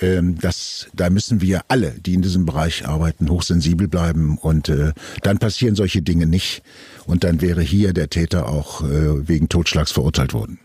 [0.00, 4.92] Ähm, das, da müssen wir alle, die in diesem Bereich arbeiten, hochsensibel bleiben und äh,
[5.22, 6.62] dann passieren solche Dinge nicht
[7.06, 10.58] und dann wäre hier der Täter auch äh, wegen Totschlags verurteilt worden.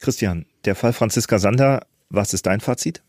[0.00, 3.02] Christian, der Fall Franziska Sander, was ist dein Fazit?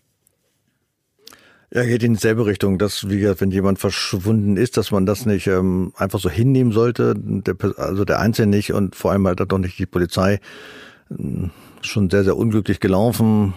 [1.74, 5.26] Ja, geht in dieselbe Richtung, dass, wie gesagt, wenn jemand verschwunden ist, dass man das
[5.26, 9.40] nicht ähm, einfach so hinnehmen sollte, der, also der Einzelne nicht und vor allem halt
[9.40, 10.40] doch nicht die Polizei.
[11.10, 11.50] Hm,
[11.82, 13.56] schon sehr, sehr unglücklich gelaufen.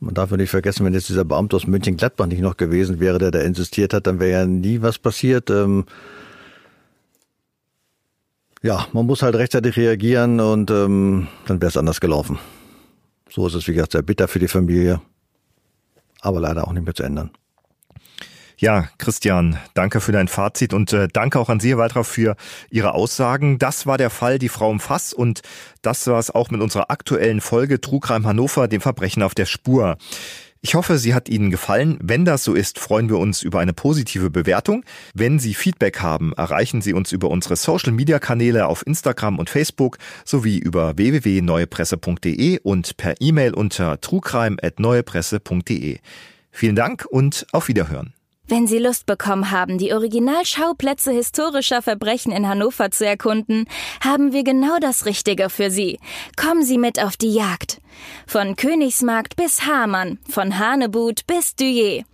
[0.00, 3.18] Man darf ja nicht vergessen, wenn jetzt dieser Beamte aus München-Gladbach nicht noch gewesen wäre,
[3.18, 5.50] der da insistiert hat, dann wäre ja nie was passiert.
[5.50, 5.86] Ähm
[8.62, 12.38] ja, man muss halt rechtzeitig reagieren und ähm, dann wäre es anders gelaufen.
[13.28, 15.00] So ist es, wie gesagt, sehr bitter für die Familie,
[16.20, 17.30] aber leider auch nicht mehr zu ändern.
[18.60, 22.34] Ja, Christian, danke für dein Fazit und äh, danke auch an Sie, Herr Waldraf, für
[22.70, 23.60] Ihre Aussagen.
[23.60, 25.42] Das war der Fall Die Frau im Fass und
[25.80, 29.96] das war es auch mit unserer aktuellen Folge Trugreim Hannover, dem Verbrechen auf der Spur.
[30.60, 32.00] Ich hoffe, sie hat Ihnen gefallen.
[32.02, 34.84] Wenn das so ist, freuen wir uns über eine positive Bewertung.
[35.14, 40.58] Wenn Sie Feedback haben, erreichen Sie uns über unsere Social-Media-Kanäle auf Instagram und Facebook sowie
[40.58, 46.00] über www.neuepresse.de und per E-Mail unter trugreim.neuepresse.de.
[46.50, 48.14] Vielen Dank und auf Wiederhören.
[48.50, 53.66] Wenn Sie Lust bekommen haben, die Originalschauplätze historischer Verbrechen in Hannover zu erkunden,
[54.02, 55.98] haben wir genau das Richtige für Sie.
[56.36, 57.82] Kommen Sie mit auf die Jagd.
[58.26, 62.04] Von Königsmarkt bis Hamann, von Hanebut bis Duyer.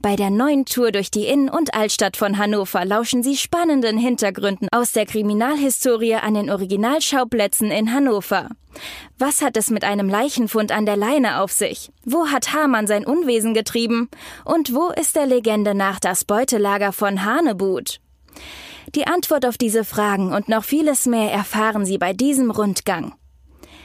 [0.00, 4.68] Bei der neuen Tour durch die Innen- und Altstadt von Hannover lauschen Sie spannenden Hintergründen
[4.72, 8.48] aus der Kriminalhistorie an den Originalschauplätzen in Hannover.
[9.18, 11.90] Was hat es mit einem Leichenfund an der Leine auf sich?
[12.04, 14.08] Wo hat Hamann sein Unwesen getrieben?
[14.44, 18.00] Und wo ist der Legende nach das Beutelager von Hanebut?
[18.94, 23.14] Die Antwort auf diese Fragen und noch vieles mehr erfahren Sie bei diesem Rundgang.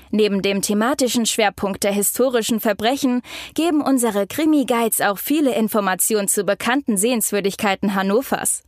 [0.10, 3.22] Neben dem thematischen Schwerpunkt der historischen Verbrechen
[3.54, 8.64] geben unsere Krimi-Guides auch viele Informationen zu bekannten Sehenswürdigkeiten Hannovers.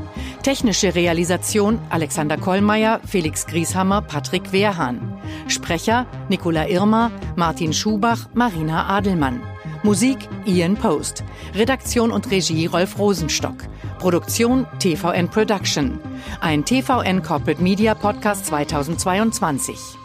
[0.43, 5.20] Technische Realisation Alexander Kollmeier, Felix Grieshammer, Patrick Wehrhahn.
[5.47, 9.41] Sprecher Nicola Irmer, Martin Schubach, Marina Adelmann.
[9.82, 11.24] Musik Ian Post.
[11.55, 13.55] Redaktion und Regie Rolf Rosenstock.
[13.98, 16.00] Produktion TVN Production.
[16.41, 19.97] Ein TVN Corporate Media Podcast 2022.